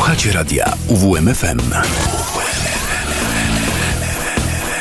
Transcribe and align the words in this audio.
Słuchacie 0.00 0.32
radia 0.32 0.72
UWMFM. 0.88 1.58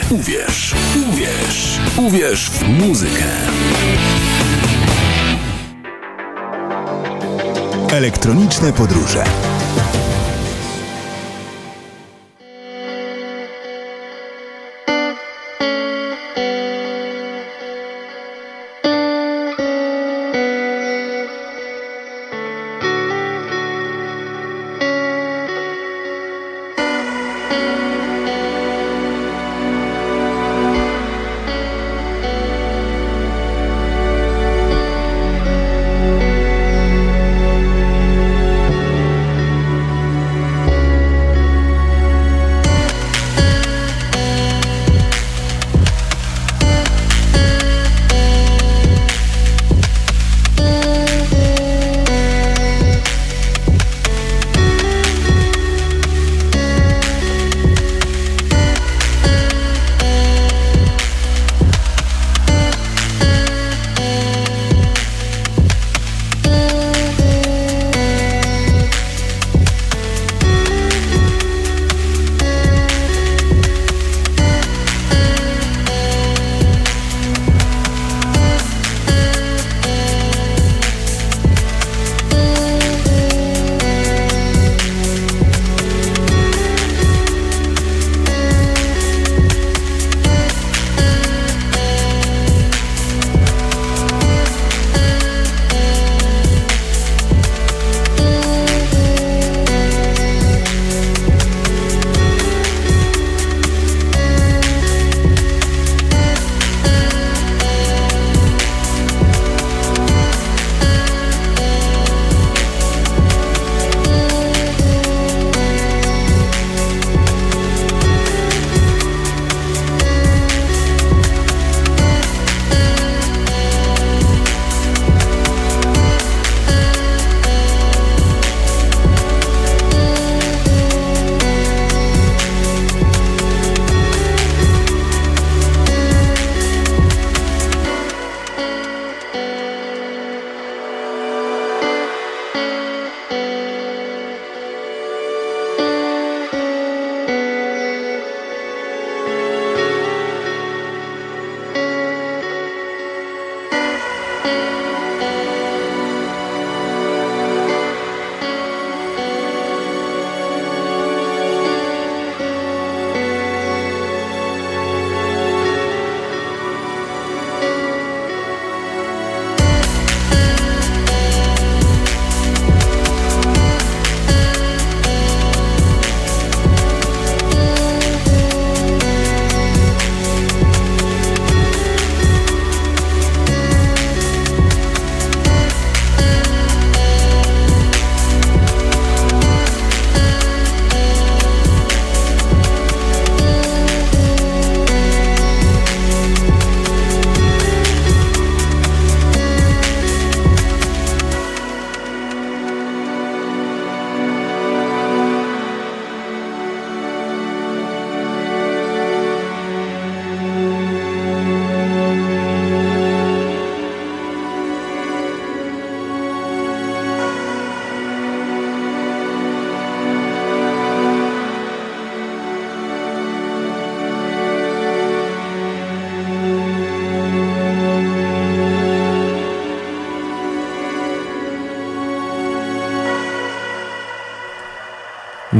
Uwierz, 0.09 0.75
uwierz, 1.09 1.79
uwierz 1.97 2.49
w 2.49 2.67
muzykę. 2.67 3.25
Elektroniczne 7.91 8.73
podróże. 8.73 9.23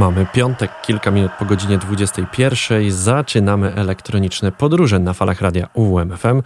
Mamy 0.00 0.26
piątek, 0.32 0.70
kilka 0.82 1.10
minut 1.10 1.32
po 1.38 1.44
godzinie 1.44 1.78
21. 1.78 2.92
Zaczynamy 2.92 3.74
elektroniczne 3.74 4.52
podróże 4.52 4.98
na 4.98 5.12
falach 5.12 5.40
radia 5.40 5.68
UWMFM. 5.74 6.42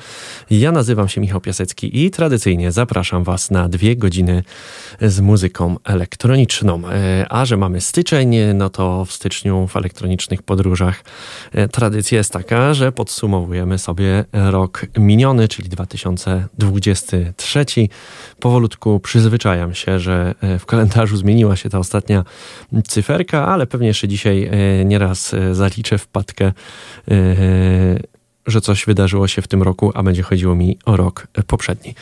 Ja 0.51 0.73
nazywam 0.73 1.09
się 1.09 1.21
Michał 1.21 1.41
Piasecki 1.41 2.05
i 2.05 2.11
tradycyjnie 2.11 2.73
zapraszam 2.73 3.25
Was 3.25 3.51
na 3.51 3.69
dwie 3.69 3.97
godziny 3.97 4.43
z 5.01 5.21
muzyką 5.21 5.77
elektroniczną. 5.85 6.83
E, 6.89 7.27
a 7.31 7.45
że 7.45 7.57
mamy 7.57 7.81
styczeń, 7.81 8.37
no 8.55 8.71
to 8.71 9.05
w 9.05 9.13
styczniu 9.13 9.67
w 9.67 9.77
elektronicznych 9.77 10.43
podróżach 10.43 11.05
e, 11.53 11.69
tradycja 11.69 12.19
jest 12.19 12.33
taka, 12.33 12.75
że 12.75 12.93
podsumowujemy 12.93 13.79
sobie 13.79 14.25
rok 14.33 14.87
miniony, 14.99 15.49
czyli 15.49 15.69
2023. 15.69 17.65
Powolutku 18.41 19.01
przyzwyczajam 19.01 19.75
się, 19.75 19.99
że 19.99 20.35
e, 20.41 20.59
w 20.59 20.67
kalendarzu 20.67 21.17
zmieniła 21.17 21.57
się 21.57 21.71
ta 21.71 21.79
ostatnia 21.79 22.25
cyferka, 22.89 23.44
ale 23.47 23.67
pewnie 23.67 23.89
jeszcze 23.89 24.09
dzisiaj 24.09 24.51
nieraz 24.85 25.35
zaliczę 25.53 25.99
wpadkę 25.99 26.53
że 28.47 28.61
coś 28.61 28.87
wydarzyło 28.87 29.29
się 29.29 29.43
w 29.43 29.49
tym 29.49 29.63
roku, 29.63 29.93
a 29.95 30.03
będzie 30.03 30.23
chodziło 30.23 30.55
mi 30.55 30.79
o 30.85 30.97
rok 30.97 31.27
poprzedni. 31.47 31.95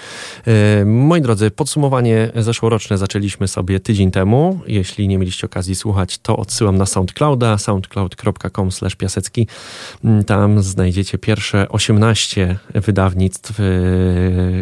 E, 0.46 0.84
moi 0.84 1.20
drodzy, 1.20 1.50
podsumowanie 1.50 2.30
zeszłoroczne 2.36 2.98
zaczęliśmy 2.98 3.48
sobie 3.48 3.80
tydzień 3.80 4.10
temu. 4.10 4.60
Jeśli 4.66 5.08
nie 5.08 5.18
mieliście 5.18 5.46
okazji 5.46 5.74
słuchać, 5.74 6.18
to 6.18 6.36
odsyłam 6.36 6.76
na 6.76 6.86
SoundClouda, 6.86 7.58
soundcloud.com 7.58 8.68
piasecki. 8.98 9.46
Mm, 10.04 10.24
tam 10.24 10.62
znajdziecie 10.62 11.18
pierwsze 11.18 11.68
18 11.68 12.58
wydawnictw, 12.74 13.60
e, 13.60 13.64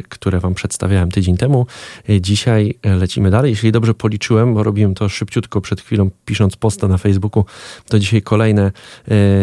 które 0.09 0.41
wam 0.41 0.55
przedstawiałem 0.55 1.11
tydzień 1.11 1.37
temu. 1.37 1.67
E, 2.09 2.21
dzisiaj 2.21 2.75
lecimy 2.85 3.31
dalej. 3.31 3.51
Jeśli 3.51 3.73
dobrze 3.73 3.95
policzyłem, 3.95 4.55
bo 4.55 4.63
robiłem 4.63 4.95
to 4.95 5.09
szybciutko 5.09 5.61
przed 5.61 5.81
chwilą, 5.81 6.11
pisząc 6.25 6.57
posta 6.57 6.89
na 6.89 6.99
Facebooku, 6.99 7.45
to 7.89 7.99
dzisiaj 7.99 8.23
kolejne 8.23 8.73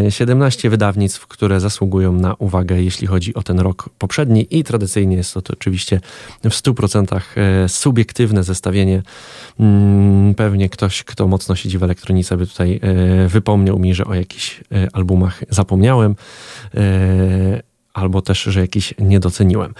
17 0.09 0.69
wydawnictw, 0.69 1.27
które 1.27 1.59
zasługują 1.59 2.13
na 2.13 2.26
na 2.27 2.35
uwagę, 2.39 2.81
jeśli 2.81 3.07
chodzi 3.07 3.33
o 3.33 3.43
ten 3.43 3.59
rok 3.59 3.89
poprzedni 3.97 4.47
i 4.49 4.63
tradycyjnie 4.63 5.15
jest 5.15 5.33
to, 5.33 5.41
to 5.41 5.53
oczywiście 5.53 5.99
w 6.43 6.49
100% 6.49 7.21
e, 7.35 7.69
subiektywne 7.69 8.43
zestawienie. 8.43 9.03
Mm, 9.59 10.35
pewnie 10.35 10.69
ktoś, 10.69 11.03
kto 11.03 11.27
mocno 11.27 11.55
siedzi 11.55 11.77
w 11.77 11.83
elektronice, 11.83 12.37
by 12.37 12.47
tutaj 12.47 12.79
e, 12.83 13.27
wypomniał 13.27 13.79
mi, 13.79 13.93
że 13.93 14.05
o 14.05 14.13
jakichś 14.13 14.63
e, 14.71 14.87
albumach 14.93 15.43
zapomniałem 15.49 16.15
albo 17.97 18.21
też, 18.21 18.43
że 18.43 18.59
jakiś 18.59 18.93
nie 18.99 19.19
doceniłem. 19.19 19.73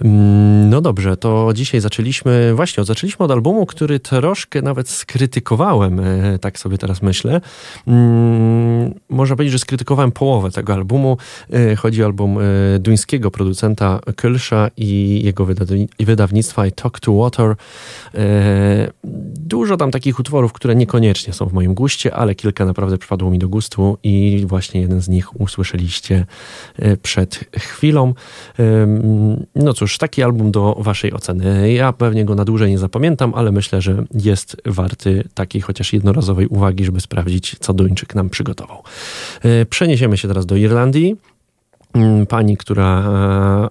Mm, 0.00 0.70
no 0.70 0.80
dobrze, 0.80 1.16
to 1.16 1.50
dzisiaj 1.54 1.80
zaczęliśmy, 1.80 2.54
właśnie, 2.54 2.84
zaczęliśmy 2.84 3.24
od 3.24 3.30
albumu, 3.30 3.66
który 3.66 4.00
troszkę 4.00 4.62
nawet 4.62 4.88
skrytykowałem, 4.88 6.00
e, 6.00 6.38
tak 6.38 6.58
sobie 6.58 6.78
teraz 6.78 7.02
myślę. 7.02 7.40
Mm, 7.86 8.94
można 9.08 9.36
powiedzieć, 9.36 9.52
że 9.52 9.58
skrytykowałem 9.58 10.12
połowę 10.12 10.50
tego 10.50 10.74
albumu. 10.74 11.16
E, 11.52 11.76
chodzi 11.76 12.02
o 12.02 12.06
album 12.06 12.38
e, 12.38 12.78
duńskiego 12.78 13.30
producenta 13.30 14.00
Kölsza 14.16 14.70
i 14.76 15.20
jego 15.24 15.46
wydawnictwa 15.98 16.66
I 16.66 16.72
Talk 16.72 17.00
to 17.00 17.12
Water. 17.12 17.54
Dużo 19.34 19.76
tam 19.76 19.90
takich 19.90 20.18
utworów, 20.18 20.52
które 20.52 20.74
niekoniecznie 20.74 21.32
są 21.32 21.46
w 21.46 21.52
moim 21.52 21.74
guście, 21.74 22.14
ale 22.14 22.34
kilka 22.34 22.64
naprawdę 22.64 22.98
przypadło 22.98 23.30
mi 23.30 23.38
do 23.38 23.48
gustu 23.48 23.98
i 24.02 24.44
właśnie 24.46 24.80
jeden 24.80 25.00
z 25.00 25.08
nich 25.08 25.40
usłyszeliście 25.40 26.26
przed 27.02 27.44
chwilą. 27.58 28.14
No 29.54 29.72
cóż, 29.72 29.98
taki 29.98 30.22
album 30.22 30.50
do 30.50 30.76
waszej 30.78 31.12
oceny. 31.12 31.72
Ja 31.72 31.92
pewnie 31.92 32.24
go 32.24 32.34
na 32.34 32.44
dłużej 32.44 32.70
nie 32.70 32.78
zapamiętam, 32.78 33.34
ale 33.34 33.52
myślę, 33.52 33.80
że 33.82 34.04
jest 34.14 34.56
warty 34.66 35.24
takiej 35.34 35.62
chociaż 35.62 35.92
jednorazowej 35.92 36.46
uwagi, 36.46 36.84
żeby 36.84 37.00
sprawdzić, 37.00 37.56
co 37.60 37.74
Duńczyk 37.74 38.14
nam 38.14 38.30
przygotował. 38.30 38.82
E, 39.42 39.66
przeniesiemy 39.66 40.16
się 40.16 40.28
teraz 40.28 40.46
do 40.46 40.56
Irlandii 40.56 41.16
pani, 42.28 42.56
która 42.56 43.00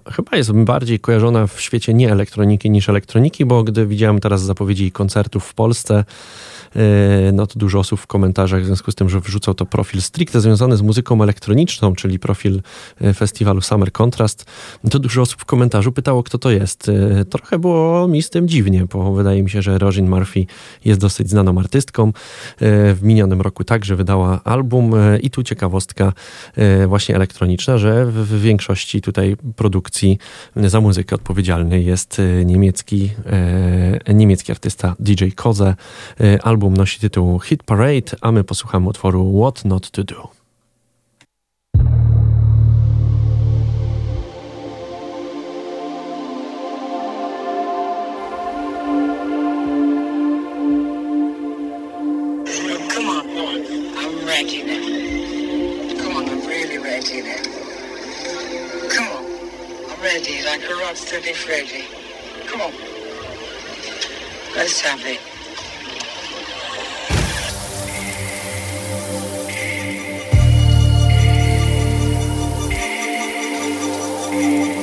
e, 0.06 0.12
chyba 0.12 0.36
jest 0.36 0.52
bardziej 0.52 1.00
kojarzona 1.00 1.46
w 1.46 1.60
świecie 1.60 1.94
nie 1.94 2.12
elektroniki 2.12 2.70
niż 2.70 2.88
elektroniki, 2.88 3.44
bo 3.44 3.64
gdy 3.64 3.86
widziałem 3.86 4.20
teraz 4.20 4.42
zapowiedzi 4.42 4.92
koncertów 4.92 5.44
w 5.44 5.54
Polsce, 5.54 6.04
no 7.32 7.46
to 7.46 7.58
dużo 7.58 7.78
osób 7.78 8.00
w 8.00 8.06
komentarzach 8.06 8.62
w 8.62 8.66
związku 8.66 8.90
z 8.90 8.94
tym, 8.94 9.08
że 9.08 9.20
wrzucał 9.20 9.54
to 9.54 9.66
profil 9.66 10.02
stricte 10.02 10.40
związany 10.40 10.76
z 10.76 10.82
muzyką 10.82 11.22
elektroniczną, 11.22 11.94
czyli 11.94 12.18
profil 12.18 12.62
e, 13.00 13.14
festiwalu 13.14 13.60
Summer 13.60 13.92
Contrast, 13.92 14.44
to 14.90 14.98
dużo 14.98 15.22
osób 15.22 15.40
w 15.40 15.44
komentarzu 15.44 15.92
pytało, 15.92 16.22
kto 16.22 16.38
to 16.38 16.50
jest. 16.50 16.88
E, 16.88 17.24
trochę 17.24 17.58
było 17.58 18.08
mi 18.08 18.22
z 18.22 18.30
tym 18.30 18.48
dziwnie, 18.48 18.86
bo 18.92 19.12
wydaje 19.12 19.42
mi 19.42 19.50
się, 19.50 19.62
że 19.62 19.78
Rosin 19.78 20.08
Murphy 20.08 20.46
jest 20.84 21.00
dosyć 21.00 21.30
znaną 21.30 21.58
artystką. 21.58 22.12
W 22.60 22.98
minionym 23.02 23.40
roku 23.40 23.64
także 23.64 23.96
wydała 23.96 24.40
album 24.44 24.94
i 25.22 25.30
tu 25.30 25.42
ciekawostka 25.42 26.12
właśnie 26.86 27.14
elektroniczna, 27.14 27.78
że 27.78 28.06
w 28.06 28.40
większości 28.40 29.00
tutaj 29.00 29.36
produkcji 29.56 30.18
za 30.56 30.80
muzykę 30.80 31.14
odpowiedzialny 31.14 31.82
jest 31.82 32.22
niemiecki, 32.44 33.10
niemiecki 34.14 34.52
artysta 34.52 34.96
DJ 35.00 35.28
Koze. 35.34 35.74
Album 36.42 36.67
Album 36.68 36.78
nosi 36.78 37.00
tytuł 37.00 37.38
Hit 37.38 37.62
Parade, 37.62 38.16
a 38.20 38.32
my 38.32 38.44
posłuchamy 38.44 38.88
utworu 38.88 39.40
What 39.40 39.64
Not 39.64 39.90
To 39.90 40.04
Do. 40.04 40.28
ready, 60.02 60.44
like 60.44 60.62
a 60.70 60.74
rock 60.74 60.96
steady 60.96 61.34
Freddy. 61.34 61.84
Come 62.46 62.62
on. 62.62 62.72
Let's 64.56 64.80
have 64.80 65.10
it. 65.10 65.37
Yeah. 74.38 74.77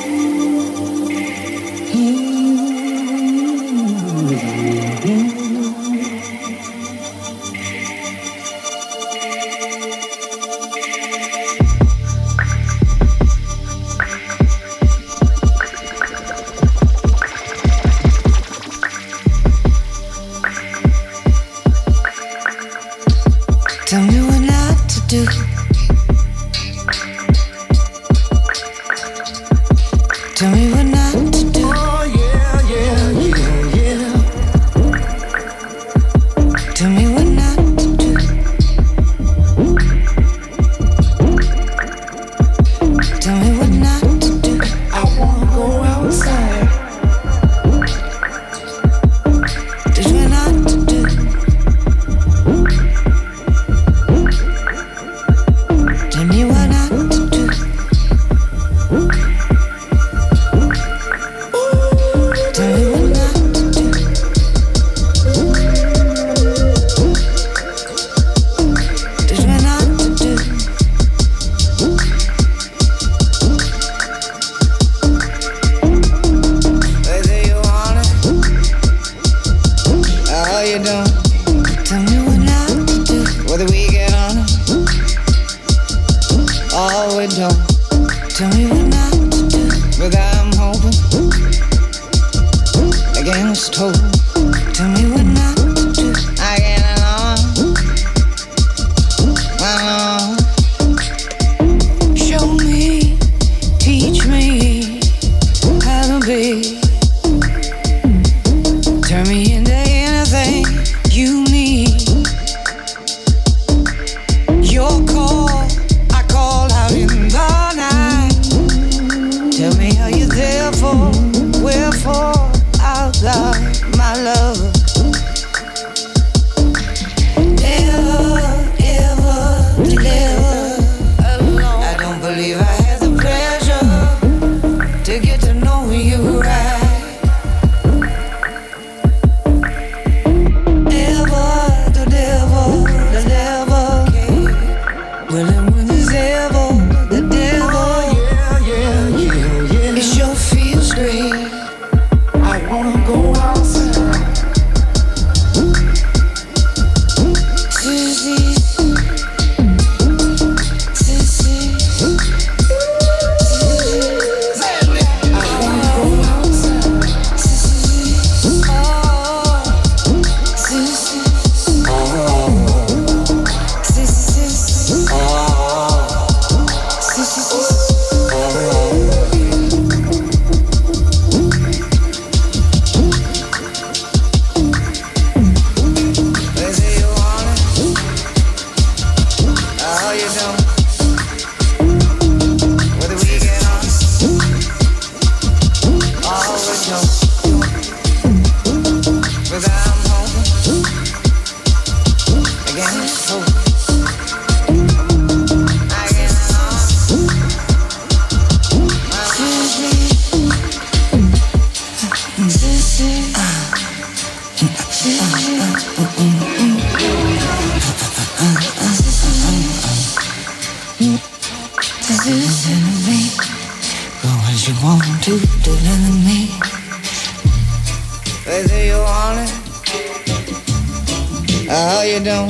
you 232.16 232.24
don't. 232.24 232.50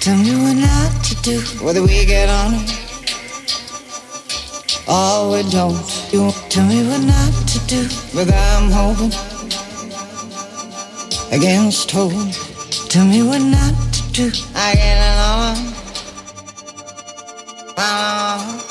Tell 0.00 0.16
me 0.16 0.34
what 0.42 0.56
not 0.56 1.04
to 1.04 1.14
do, 1.22 1.38
whether 1.64 1.82
we 1.82 2.04
get 2.06 2.28
on 2.28 2.54
or 4.88 5.30
we 5.32 5.48
don't. 5.50 5.78
You 6.12 6.32
tell 6.48 6.66
me 6.66 6.82
what 6.88 7.02
not 7.02 7.34
to 7.50 7.58
do, 7.68 7.88
but 8.12 8.32
I'm 8.32 8.70
hoping 8.70 9.12
against 11.30 11.90
hope. 11.92 12.32
Tell 12.88 13.06
me 13.06 13.22
what 13.22 13.42
not 13.42 13.74
to 13.94 14.02
do. 14.12 14.30
I 14.56 14.74
get 14.74 14.98
along. 15.12 15.58
along. 17.76 18.69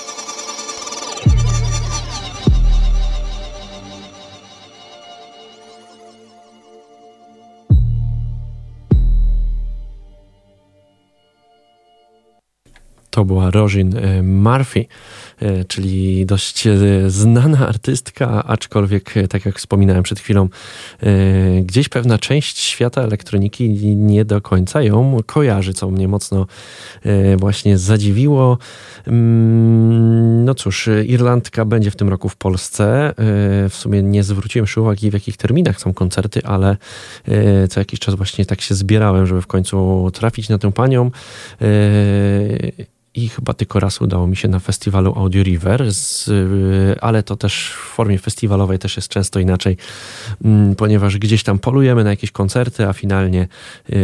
To 13.20 13.26
była 13.26 13.52
Rożin 13.52 13.98
e, 13.98 14.24
Murphy. 14.24 14.86
E, 15.42 15.66
czyli 15.66 16.26
dość 16.26 16.68
e, 16.68 16.78
znana 17.08 17.68
artystka, 17.68 18.44
aczkolwiek, 18.44 19.14
tak 19.30 19.46
jak 19.46 19.58
wspominałem 19.58 20.04
przed 20.04 20.20
chwilą, 20.20 20.50
gdzieś 21.62 21.90
pewna 21.90 22.18
część 22.18 22.60
świata 22.60 23.02
elektroniki 23.02 23.70
nie 23.96 24.26
do 24.26 24.42
końca 24.42 24.82
ją 24.82 25.18
kojarzy, 25.26 25.74
co 25.74 25.92
mnie 25.92 26.08
mocno 26.08 26.48
właśnie 27.38 27.78
zadziwiło. 27.78 28.58
Mm, 29.08 30.46
no 30.46 30.56
cóż, 30.56 30.90
Irlandka 31.06 31.66
będzie 31.66 31.92
w 31.92 31.96
tym 31.96 32.10
roku 32.10 32.30
w 32.30 32.36
Polsce. 32.36 33.14
W 33.70 33.74
sumie 33.74 34.04
nie 34.04 34.24
zwróciłem 34.24 34.68
się 34.68 34.82
uwagi, 34.82 35.10
w 35.10 35.14
jakich 35.14 35.38
terminach 35.38 35.82
są 35.82 35.94
koncerty, 35.94 36.42
ale 36.44 36.78
co 37.70 37.80
jakiś 37.80 38.00
czas 38.00 38.16
właśnie 38.16 38.46
tak 38.46 38.62
się 38.62 38.76
zbierałem, 38.76 39.28
żeby 39.28 39.42
w 39.42 39.48
końcu 39.48 40.10
trafić 40.14 40.50
na 40.50 40.58
tę 40.58 40.72
panią 40.72 41.12
i 43.16 43.30
chyba 43.30 43.54
tylko 43.54 43.80
raz 43.80 44.01
udało 44.01 44.28
mi 44.28 44.36
się 44.36 44.48
na 44.48 44.60
festiwalu 44.60 45.13
Audio 45.16 45.44
River, 45.44 45.94
z, 45.94 46.28
y, 46.28 46.96
ale 47.01 47.24
to 47.24 47.36
też 47.36 47.72
w 47.72 47.96
formie 47.96 48.20
festiwalowej 48.20 48.80
też 48.80 48.96
jest 48.96 49.08
często 49.08 49.39
inaczej, 49.39 49.78
mm, 50.46 50.75
ponieważ 50.75 51.18
gdzieś 51.18 51.44
tam 51.44 51.60
polujemy 51.60 52.04
na 52.04 52.10
jakieś 52.10 52.32
koncerty, 52.32 52.88
a 52.88 52.94
finalnie 52.94 53.48
yy, 53.89 53.98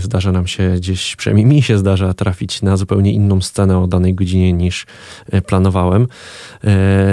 zdarza 0.00 0.32
nam 0.32 0.46
się 0.46 0.72
gdzieś, 0.76 1.16
przynajmniej 1.16 1.46
mi 1.46 1.62
się 1.62 1.78
zdarza 1.78 2.14
trafić 2.14 2.62
na 2.62 2.76
zupełnie 2.76 3.12
inną 3.12 3.40
scenę 3.40 3.78
o 3.78 3.86
danej 3.86 4.14
godzinie 4.14 4.52
niż 4.52 4.86
y, 5.34 5.42
planowałem. 5.42 6.06
Yy, 6.64 6.70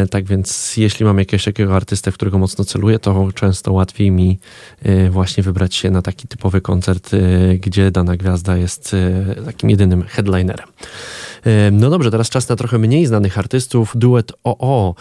tak 0.07 0.25
więc 0.25 0.77
jeśli 0.77 1.05
mam 1.05 1.19
jakiegoś 1.19 1.43
takiego 1.43 1.75
artystę, 1.75 2.12
w 2.12 2.13
którego 2.13 2.38
mocno 2.38 2.65
celuję, 2.65 3.00
to 3.00 3.31
często 3.36 3.74
łatwiej 3.74 4.12
mi 4.12 4.39
yy, 4.86 5.09
właśnie 5.09 5.43
wybrać 5.43 5.75
się 5.75 5.91
na 5.91 6.01
taki 6.01 6.27
typowy 6.27 6.62
koncert, 6.62 7.13
y, 7.13 7.59
gdzie 7.62 7.91
dana 7.91 8.17
gwiazda 8.17 8.57
jest 8.57 8.95
takim 9.45 9.69
jedynym 9.69 10.03
headlinerem. 10.03 10.67
No 11.72 11.89
dobrze, 11.89 12.12
teraz 12.12 12.29
czas 12.29 12.50
na 12.50 12.55
trochę 12.55 12.77
mniej 12.77 13.05
znanych 13.05 13.38
artystów. 13.38 13.91
Duet 13.96 14.31
OO 14.43 14.96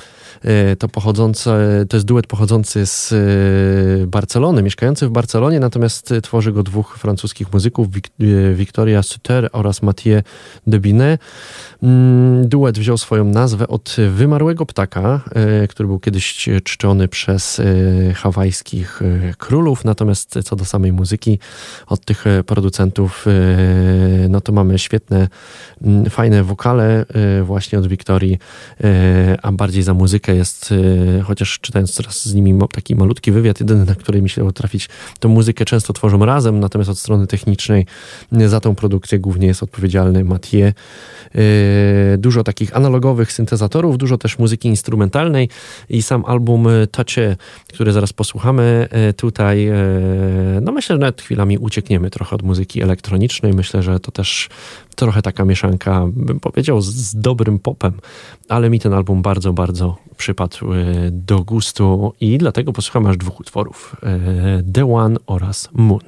to, 0.78 0.88
pochodzące, 0.88 1.84
to 1.88 1.96
jest 1.96 2.06
duet 2.06 2.26
pochodzący 2.26 2.86
z 2.86 3.12
e, 3.12 4.06
Barcelony, 4.06 4.62
mieszkający 4.62 5.06
w 5.08 5.10
Barcelonie, 5.10 5.60
natomiast 5.60 6.14
tworzy 6.22 6.52
go 6.52 6.62
dwóch 6.62 6.98
francuskich 6.98 7.52
muzyków, 7.52 7.88
e, 7.88 8.54
Victoria 8.54 9.02
Suter 9.02 9.48
oraz 9.52 9.82
Mathieu 9.82 10.22
Debinet. 10.66 11.20
Mm, 11.82 12.48
duet 12.48 12.78
wziął 12.78 12.98
swoją 12.98 13.24
nazwę 13.24 13.68
od 13.68 13.96
wymarłego 14.10 14.66
ptaka, 14.66 15.20
który 15.68 15.86
był 15.86 15.98
kiedyś 15.98 16.48
czczony 16.64 17.08
przez 17.08 17.60
hawajskich 18.14 19.00
królów, 19.38 19.84
natomiast 19.84 20.38
co 20.44 20.56
do 20.56 20.64
samej 20.64 20.92
muzyki, 20.92 21.38
od 21.86 22.04
tych 22.04 22.24
producentów, 22.46 23.26
no 24.28 24.40
to 24.40 24.52
mamy 24.52 24.78
świetne, 24.78 25.28
mm, 25.82 26.10
fajne 26.10 26.44
wokale 26.44 27.06
właśnie 27.42 27.78
od 27.78 27.86
Wiktorii, 27.86 28.38
a 29.42 29.52
bardziej 29.52 29.82
za 29.82 29.94
muzykę 29.94 30.17
muzykę 30.18 30.34
jest, 30.34 30.72
y, 30.72 31.22
chociaż 31.24 31.58
czytając 31.60 31.96
teraz 31.96 32.28
z 32.28 32.34
nimi 32.34 32.58
taki 32.72 32.94
malutki 32.94 33.32
wywiad, 33.32 33.60
jedyny, 33.60 33.84
na 33.84 33.94
który 33.94 34.22
mi 34.22 34.28
się 34.28 34.40
udało 34.40 34.52
trafić, 34.52 34.88
tą 35.20 35.28
muzykę 35.28 35.64
często 35.64 35.92
tworzą 35.92 36.24
razem, 36.24 36.60
natomiast 36.60 36.90
od 36.90 36.98
strony 36.98 37.26
technicznej 37.26 37.86
za 38.32 38.60
tą 38.60 38.74
produkcję 38.74 39.18
głównie 39.18 39.46
jest 39.46 39.62
odpowiedzialny 39.62 40.24
Mathieu. 40.24 40.72
Y, 41.34 42.18
dużo 42.18 42.44
takich 42.44 42.76
analogowych 42.76 43.32
syntezatorów, 43.32 43.98
dużo 43.98 44.18
też 44.18 44.38
muzyki 44.38 44.68
instrumentalnej 44.68 45.48
i 45.88 46.02
sam 46.02 46.24
album 46.24 46.66
Touche, 46.90 47.36
który 47.68 47.92
zaraz 47.92 48.12
posłuchamy 48.12 48.88
y, 49.10 49.12
tutaj, 49.12 49.68
no 50.62 50.72
myślę, 50.72 50.96
że 50.96 51.00
nawet 51.00 51.22
chwilami 51.22 51.58
uciekniemy 51.58 52.10
trochę 52.10 52.36
od 52.36 52.42
muzyki 52.42 52.82
elektronicznej. 52.82 53.52
Myślę, 53.52 53.82
że 53.82 54.00
to 54.00 54.12
też 54.12 54.48
trochę 54.96 55.22
taka 55.22 55.44
mieszanka, 55.44 56.06
bym 56.12 56.40
powiedział, 56.40 56.80
z 56.80 57.14
dobrym 57.14 57.58
popem, 57.58 57.92
ale 58.48 58.70
mi 58.70 58.80
ten 58.80 58.92
album 58.92 59.22
bardzo, 59.22 59.52
bardzo 59.52 60.07
przypadł 60.18 60.72
e, 60.72 60.84
do 61.10 61.44
gustu 61.44 62.12
i 62.20 62.38
dlatego 62.38 62.72
posłucham 62.72 63.06
aż 63.06 63.16
dwóch 63.16 63.40
utworów: 63.40 63.96
e, 64.02 64.62
The 64.72 64.92
One 64.92 65.16
oraz 65.26 65.68
Moon. 65.72 66.00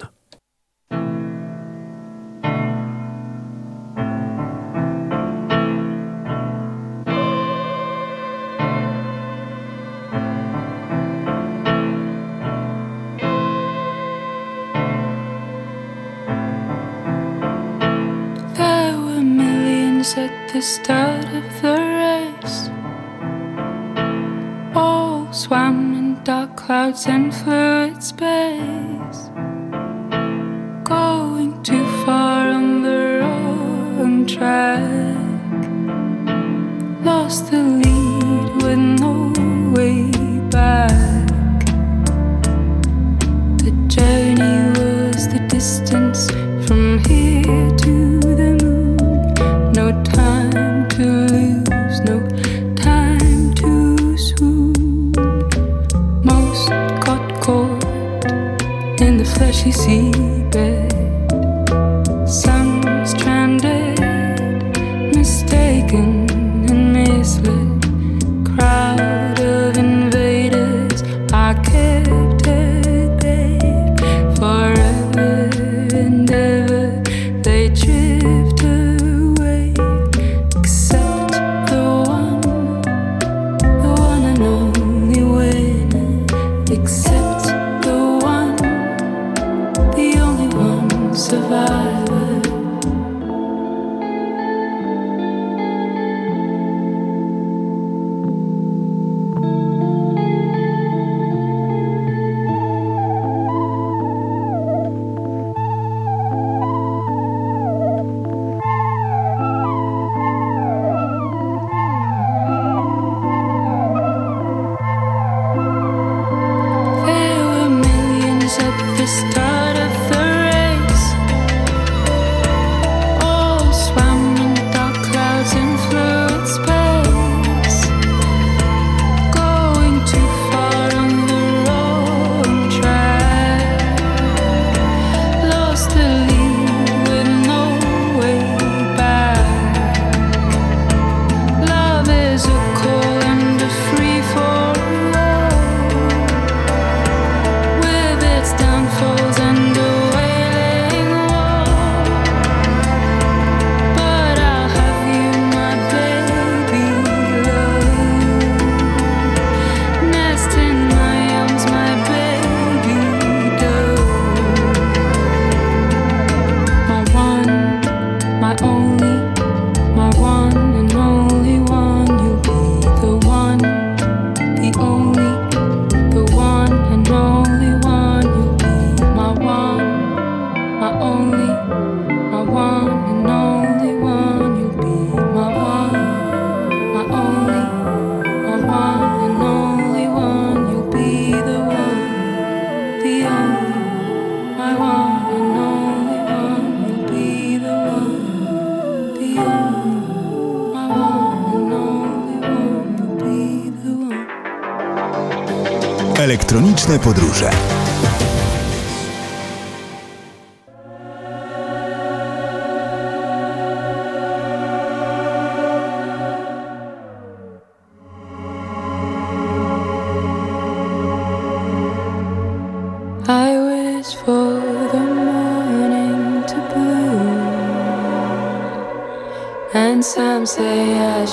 start 20.60 21.24
of 21.34 21.62
the 21.62 21.79
swam 25.32 25.94
in 25.94 26.22
dark 26.24 26.56
clouds 26.56 27.06
and 27.06 27.32
fluid 27.32 28.02
space. 28.02 29.30
Going 30.82 31.62
too 31.62 31.84
far 32.04 32.48
on 32.48 32.82
the 32.82 33.20
wrong 33.20 34.26
track. 34.26 35.16
Lost 37.04 37.50
the 37.50 37.62
lead 37.62 38.62
with 38.62 38.78
no 39.00 39.32
way 39.72 40.10
back. 40.50 41.28
The 43.58 43.72
journey 43.86 44.78
was 44.78 45.28
the 45.28 45.46
distance 45.48 46.28
from 46.66 46.98
here 47.04 47.70
to 47.84 48.19
she 59.52 59.72
see 59.72 60.12
best. 60.50 60.89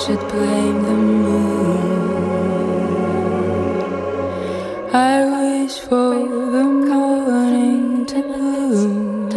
Should 0.08 0.28
blame 0.30 0.82
the 0.84 0.94
moon. 0.94 2.00
I 4.90 5.16
wish 5.36 5.80
for 5.80 6.14
the 6.54 6.64
morning 6.64 8.06
to 8.06 8.22
bloom. 8.22 9.28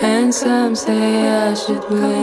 And 0.00 0.34
some 0.34 0.74
say 0.74 1.28
I 1.28 1.52
should 1.52 1.86
blame 1.86 2.21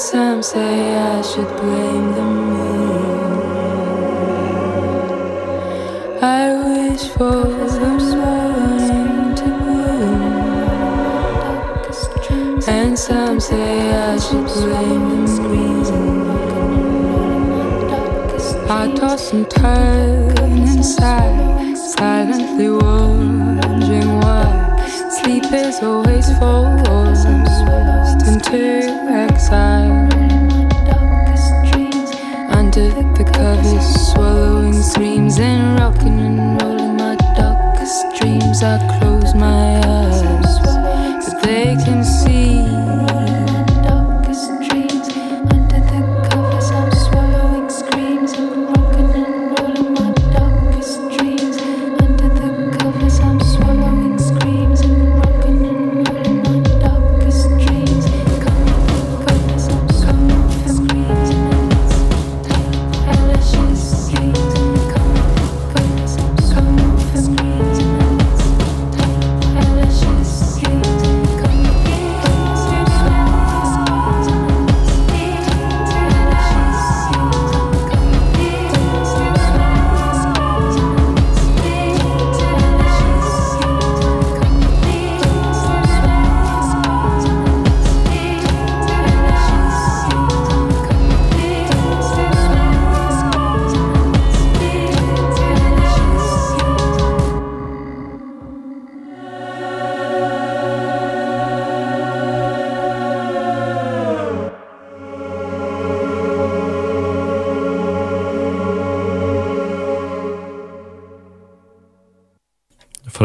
say 0.00 0.96
I 0.96 1.20
should 1.20 1.46
blame 1.58 2.14
the 2.14 2.22
moon. 2.22 3.42
I 6.22 6.54
wish 6.64 7.08
for 7.08 7.44
the 7.44 7.88
morning 8.16 9.34
to 9.36 9.44
bloom, 9.60 10.22
and 12.66 12.98
some 12.98 13.40
say 13.40 13.92
I 13.92 14.18
should 14.18 14.46
blame 14.46 15.26
the 15.26 15.42
moon. 15.42 15.84
I 18.70 18.94
toss 18.94 19.32
and 19.34 19.50
turn 19.50 20.38
inside, 20.38 21.76
silently 21.76 22.70
wondering 22.70 24.16
why 24.20 24.48
sleep 25.10 25.44
is 25.52 25.82
always 25.82 26.26
forced 26.38 26.88
into 28.40 28.88
exile 29.10 30.08
Under 32.50 32.88
the 32.88 33.24
covers, 33.34 34.12
swallowing 34.12 34.82
screams 34.82 35.38
and 35.38 35.78
rocking 35.78 36.20
and 36.20 36.62
rolling 36.62 36.96
my 36.96 37.16
darkest 37.36 38.04
dreams. 38.18 38.62
I 38.62 38.78
close 38.98 39.34
my 39.34 39.78
eyes, 39.78 40.58
but 40.60 41.42
they 41.42 41.76
can 41.84 42.04
see. 42.04 42.69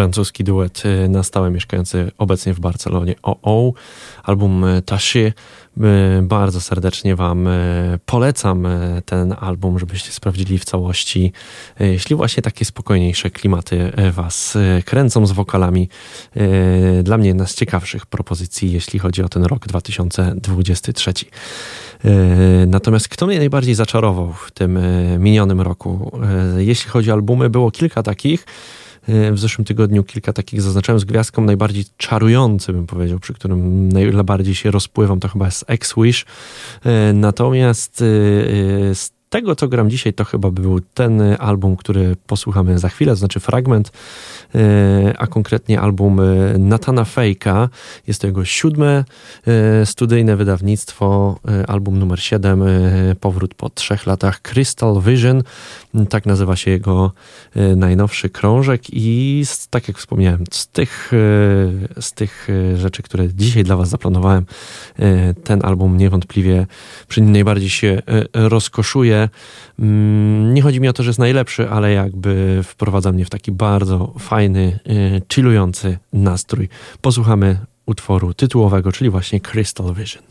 Francuski 0.06 0.44
duet 0.44 0.84
y, 0.86 1.10
na 1.10 1.24
stałe 1.24 1.52
mieszkający 1.52 2.12
obecnie 2.18 2.54
w 2.54 2.60
Barcelonie 2.60 3.15
OO, 3.24 3.74
album 4.24 4.63
y, 4.63 4.82
Tashi. 4.82 5.20
Y, 5.20 5.32
bardzo 6.22 6.62
serdecznie 6.62 7.15
Wam 7.15 7.48
polecam 8.06 8.68
ten 9.06 9.36
album, 9.39 9.80
żebyście 9.80 10.12
sprawdzili 10.12 10.60
w 10.60 10.65
całości. 10.65 11.34
Jeśli 11.80 12.15
właśnie 12.15 12.44
takie 12.44 12.65
spokojniejsze 12.65 13.30
klimaty 13.30 13.91
Was 14.12 14.58
kręcą 14.86 15.26
z 15.26 15.32
wokalami, 15.32 15.89
dla 17.04 17.18
mnie 17.18 17.28
jedna 17.28 17.48
z 17.48 17.56
ciekawszych 17.56 18.06
propozycji, 18.06 18.72
jeśli 18.72 19.00
chodzi 19.00 19.24
o 19.24 19.30
ten 19.30 19.44
rok 19.44 19.68
2023. 19.68 21.13
Natomiast 22.68 23.08
kto 23.08 23.28
mnie 23.28 23.38
najbardziej 23.38 23.76
zaczarował 23.76 24.34
w 24.34 24.52
tym 24.52 24.80
minionym 25.20 25.62
roku? 25.62 26.20
Jeśli 26.58 26.89
chodzi 26.89 27.12
o 27.12 27.13
albumy, 27.13 27.50
było 27.50 27.72
kilka 27.72 28.04
takich. 28.04 28.46
E, 29.08 29.32
w 29.32 29.39
zeszłym 29.39 29.65
tygodniu 29.65 30.04
kilka 30.04 30.34
takich 30.34 30.62
zaznaczałem 30.62 31.00
z 31.00 31.06
gwiazdką. 31.06 31.41
Najbardziej 31.41 31.86
czarujący, 31.98 32.74
bym 32.74 32.88
powiedział, 32.88 33.20
przy 33.20 33.34
którym 33.34 33.89
najbardziej 33.89 34.56
się 34.56 34.72
rozpływam, 34.72 35.20
to 35.20 35.28
chyba 35.28 35.46
jest 35.46 35.65
X-Wish. 35.68 36.26
E, 36.86 37.13
natomiast 37.13 37.98
z 37.98 39.12
tego, 39.30 39.56
co 39.56 39.68
gram 39.68 39.90
dzisiaj, 39.90 40.14
to 40.14 40.26
chyba 40.26 40.52
był 40.52 40.80
ten 40.94 41.22
album, 41.40 41.76
który 41.76 42.16
posłuchamy 42.28 42.80
za 42.80 42.90
chwilę, 42.90 43.12
to 43.12 43.16
znaczy 43.16 43.40
fragment, 43.40 43.92
e, 44.56 45.14
a 45.18 45.28
konkretnie 45.28 45.82
album 45.82 46.20
e, 46.20 46.58
Natana 46.58 47.06
Fejka. 47.06 47.70
Jest 48.08 48.22
to 48.22 48.28
jego 48.28 48.46
siódme 48.46 49.04
studyjne 49.86 50.36
wydawnictwo, 50.36 51.40
album 51.68 52.00
numer 52.00 52.20
7, 52.20 52.64
powrót 53.20 53.54
po 53.54 53.70
trzech 53.70 54.06
latach, 54.06 54.42
Crystal 54.42 55.02
Vision. 55.02 55.44
Tak 56.10 56.26
nazywa 56.26 56.56
się 56.56 56.72
jego 56.72 57.12
najnowszy 57.76 58.30
krążek 58.30 58.82
i 58.94 59.44
tak 59.70 59.88
jak 59.88 59.98
wspomniałem, 59.98 60.44
z 60.52 60.68
tych, 60.68 61.12
z 62.00 62.12
tych 62.14 62.48
rzeczy, 62.76 63.04
które 63.04 63.34
dzisiaj 63.34 63.64
dla 63.64 63.78
Was 63.78 63.90
zaplanowałem, 63.90 64.46
ten 65.44 65.66
album 65.66 65.98
niewątpliwie 65.98 66.68
przy 67.08 67.22
nim 67.22 67.32
najbardziej 67.32 67.70
się 67.70 68.02
rozkoszuje. 68.34 69.25
Mm, 69.80 70.54
nie 70.54 70.62
chodzi 70.62 70.82
mi 70.82 70.88
o 70.88 70.94
to, 70.94 71.04
że 71.04 71.10
jest 71.10 71.20
najlepszy, 71.20 71.70
ale 71.70 71.92
jakby 71.92 72.60
wprowadza 72.64 73.12
mnie 73.12 73.26
w 73.26 73.30
taki 73.30 73.52
bardzo 73.52 74.14
fajny, 74.20 74.80
y, 74.90 75.22
chillujący 75.34 75.98
nastrój. 76.14 76.70
Posłuchamy 77.02 77.58
utworu 77.86 78.34
tytułowego, 78.34 78.92
czyli 78.92 79.10
właśnie 79.10 79.40
Crystal 79.42 79.94
Vision. 79.94 80.24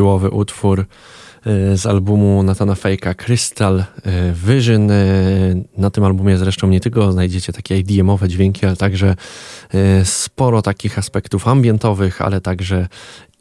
Tytułowy 0.00 0.30
utwór 0.30 0.80
y, 0.80 1.76
z 1.76 1.86
albumu 1.86 2.42
Natana 2.42 2.74
Fake'a 2.74 3.14
Crystal 3.14 3.78
y, 3.80 3.84
Vision. 4.46 4.90
Y, 4.90 5.64
na 5.76 5.90
tym 5.90 6.04
albumie 6.04 6.38
zresztą 6.38 6.68
nie 6.68 6.80
tylko 6.80 7.12
znajdziecie 7.12 7.52
takie 7.52 7.78
IDM-owe 7.78 8.28
dźwięki, 8.28 8.66
ale 8.66 8.76
także 8.76 9.16
sporo 10.04 10.62
takich 10.62 10.98
aspektów 10.98 11.48
ambientowych, 11.48 12.22
ale 12.22 12.40
także 12.40 12.88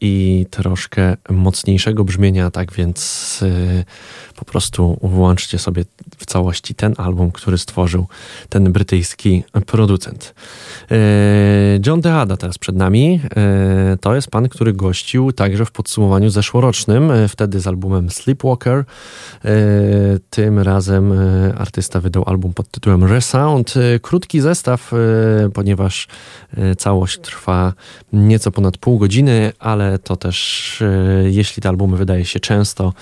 i 0.02 0.46
troszkę 0.50 1.18
mocniejszego 1.30 2.04
brzmienia, 2.04 2.52
tak 2.52 2.74
więc 2.74 3.40
po 4.36 4.46
prostu 4.46 5.00
włączcie 5.02 5.60
sobie 5.60 5.86
w 6.18 6.26
całości 6.26 6.76
ten 6.76 6.94
album, 6.98 7.32
który 7.32 7.58
stworzył 7.58 8.08
ten 8.50 8.72
brytyjski 8.72 9.44
producent. 9.66 10.34
E, 10.92 11.80
John 11.86 12.02
Dehada 12.02 12.38
teraz 12.38 12.58
przed 12.58 12.76
nami. 12.76 13.22
E, 13.36 13.98
to 14.02 14.16
jest 14.16 14.32
pan, 14.32 14.50
który 14.50 14.74
gościł 14.74 15.32
także 15.32 15.66
w 15.66 15.72
podsumowaniu 15.72 16.30
zeszłorocznym, 16.30 17.12
e, 17.12 17.28
wtedy 17.28 17.60
z 17.60 17.68
albumem 17.68 18.10
Sleepwalker. 18.10 18.84
Tym 20.30 20.60
razem 20.60 21.14
artysta 21.58 22.00
wydał 22.00 22.24
album 22.26 22.54
pod 22.54 22.72
tytułem 22.72 23.04
Resound. 23.04 23.74
Krótki 24.02 24.42
zestaw, 24.42 24.92
ponieważ 25.54 26.08
całość 26.78 27.20
trwa 27.20 27.74
nieco 28.14 28.52
ponad 28.52 28.78
pół 28.78 28.98
godziny, 28.98 29.52
ale 29.60 30.00
to 30.00 30.16
też, 30.16 30.84
jeśli 31.24 31.62
te 31.62 31.70
albumy 31.70 31.98
wydaje 31.98 32.26
się 32.26 32.40
często, 32.40 32.94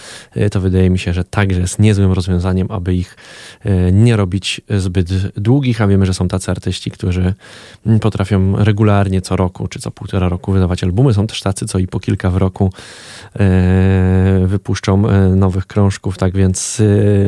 to 0.51 0.61
wydaje 0.61 0.89
mi 0.89 0.99
się, 0.99 1.13
że 1.13 1.23
także 1.23 1.61
jest 1.61 1.79
niezłym 1.79 2.11
rozwiązaniem, 2.11 2.67
aby 2.69 2.95
ich 2.95 3.15
e, 3.65 3.91
nie 3.91 4.17
robić 4.17 4.61
zbyt 4.69 5.37
długich, 5.37 5.81
a 5.81 5.87
wiemy, 5.87 6.05
że 6.05 6.13
są 6.13 6.27
tacy 6.27 6.51
artyści, 6.51 6.91
którzy 6.91 7.33
potrafią 8.01 8.63
regularnie 8.63 9.21
co 9.21 9.35
roku 9.35 9.67
czy 9.67 9.79
co 9.79 9.91
półtora 9.91 10.29
roku 10.29 10.51
wydawać 10.51 10.83
albumy. 10.83 11.13
Są 11.13 11.27
też 11.27 11.41
tacy, 11.41 11.65
co 11.65 11.79
i 11.79 11.87
po 11.87 11.99
kilka 11.99 12.29
w 12.29 12.37
roku 12.37 12.73
e, 13.35 14.43
wypuszczą 14.45 15.09
e, 15.09 15.27
nowych 15.29 15.67
krążków, 15.67 16.17
tak 16.17 16.26
więc 16.35 16.81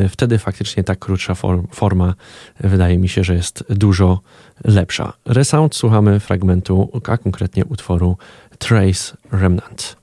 wtedy 0.09 0.37
faktycznie 0.37 0.83
ta 0.83 0.95
krótsza 0.95 1.35
forma 1.71 2.13
wydaje 2.59 2.97
mi 2.97 3.09
się, 3.09 3.23
że 3.23 3.35
jest 3.35 3.63
dużo 3.69 4.19
lepsza. 4.63 5.13
Resound 5.25 5.75
słuchamy 5.75 6.19
fragmentu, 6.19 7.01
a 7.07 7.17
konkretnie 7.17 7.65
utworu 7.65 8.17
Trace 8.57 9.17
Remnant. 9.31 9.95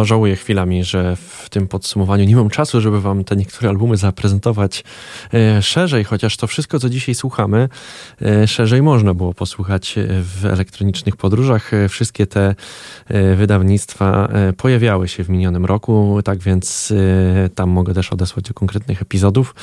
No, 0.00 0.04
żałuję 0.04 0.36
chwilami, 0.36 0.84
że 0.84 1.16
w 1.16 1.39
tym 1.50 1.68
podsumowaniu 1.68 2.24
nie 2.24 2.36
mam 2.36 2.50
czasu, 2.50 2.80
żeby 2.80 3.00
wam 3.00 3.24
te 3.24 3.36
niektóre 3.36 3.68
albumy 3.68 3.96
zaprezentować 3.96 4.84
e, 5.34 5.62
szerzej, 5.62 6.04
chociaż 6.04 6.36
to 6.36 6.46
wszystko, 6.46 6.78
co 6.78 6.90
dzisiaj 6.90 7.14
słuchamy, 7.14 7.68
e, 8.22 8.46
szerzej 8.46 8.82
można 8.82 9.14
było 9.14 9.34
posłuchać 9.34 9.94
w 10.22 10.46
elektronicznych 10.46 11.16
podróżach. 11.16 11.74
E, 11.74 11.88
wszystkie 11.88 12.26
te 12.26 12.54
e, 13.08 13.36
wydawnictwa 13.36 14.28
e, 14.32 14.52
pojawiały 14.52 15.08
się 15.08 15.24
w 15.24 15.28
minionym 15.28 15.64
roku, 15.64 16.20
tak 16.24 16.38
więc 16.38 16.92
e, 17.44 17.48
tam 17.48 17.70
mogę 17.70 17.94
też 17.94 18.12
odesłać 18.12 18.44
do 18.44 18.54
konkretnych 18.54 19.02
epizodów. 19.02 19.54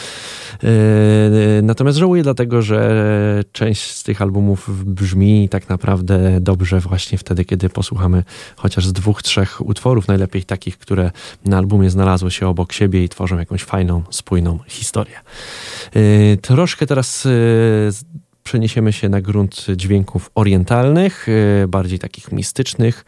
Natomiast 1.63 1.97
żałuję 1.97 2.23
dlatego, 2.23 2.61
że 2.61 3.43
część 3.51 3.91
z 3.91 4.03
tych 4.03 4.21
albumów 4.21 4.85
brzmi 4.85 5.49
tak 5.49 5.69
naprawdę 5.69 6.41
dobrze 6.41 6.79
właśnie 6.79 7.17
wtedy, 7.17 7.45
kiedy 7.45 7.69
posłuchamy 7.69 8.23
chociaż 8.55 8.87
z 8.87 8.93
dwóch, 8.93 9.23
trzech 9.23 9.61
utworów, 9.61 10.07
najlepiej 10.07 10.43
takich, 10.43 10.77
które 10.77 11.11
na 11.45 11.57
albumie 11.77 11.89
znalazły 11.89 12.31
się 12.31 12.47
obok 12.47 12.73
siebie 12.73 13.03
i 13.03 13.09
tworzą 13.09 13.37
jakąś 13.37 13.63
fajną, 13.63 14.03
spójną 14.09 14.59
historię. 14.67 15.15
Y, 15.95 16.37
troszkę 16.41 16.85
teraz 16.85 17.25
y, 17.25 17.89
przeniesiemy 18.43 18.93
się 18.93 19.09
na 19.09 19.21
grunt 19.21 19.65
dźwięków 19.75 20.31
orientalnych, 20.35 21.27
y, 21.29 21.67
bardziej 21.67 21.99
takich 21.99 22.31
mistycznych. 22.31 23.05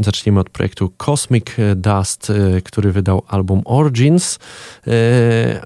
Zaczniemy 0.00 0.40
od 0.40 0.50
projektu 0.50 0.92
Cosmic 0.96 1.46
Dust, 1.76 2.32
który 2.64 2.92
wydał 2.92 3.22
album 3.28 3.62
Origins. 3.64 4.38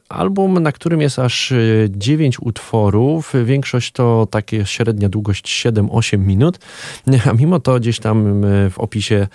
Album, 0.08 0.62
na 0.62 0.72
którym 0.72 1.00
jest 1.00 1.18
aż 1.18 1.52
9 1.88 2.38
utworów. 2.40 3.34
Większość 3.44 3.92
to 3.92 4.26
takie 4.30 4.66
średnia 4.66 5.08
długość 5.08 5.66
7-8 5.66 6.18
minut, 6.18 6.58
a 7.30 7.32
mimo 7.32 7.60
to 7.60 7.80
gdzieś 7.80 7.98
tam 7.98 8.42
w 8.70 8.74
opisie 8.76 9.28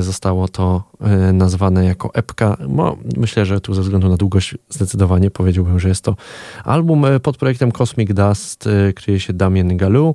zostało 0.00 0.48
to 0.48 0.82
nazwane 1.32 1.84
jako 1.84 2.14
epka. 2.14 2.56
No, 2.68 2.96
myślę, 3.16 3.46
że 3.46 3.60
tu 3.60 3.74
ze 3.74 3.82
względu 3.82 4.08
na 4.08 4.16
długość 4.16 4.54
zdecydowanie 4.68 5.30
powiedziałbym, 5.30 5.80
że 5.80 5.88
jest 5.88 6.04
to 6.04 6.16
album 6.64 7.04
pod 7.22 7.36
projektem 7.36 7.72
Cosmic 7.72 8.14
Dust, 8.14 8.68
kryje 8.94 9.20
się 9.20 9.32
Damien 9.32 9.76
Galou, 9.76 10.14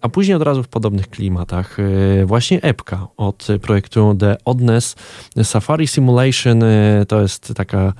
a 0.00 0.08
później 0.08 0.36
od 0.36 0.42
razu 0.42 0.62
w 0.62 0.68
podobnych 0.68 1.10
klimatach 1.10 1.76
właśnie 2.24 2.62
epka 2.62 3.06
od 3.16 3.46
projektu 3.62 4.16
The 4.20 4.36
Oddness 4.44 4.96
Safari 5.42 5.86
Simulation. 5.86 6.64
To 7.08 7.20
jest 7.20 7.52
taka 7.56 7.92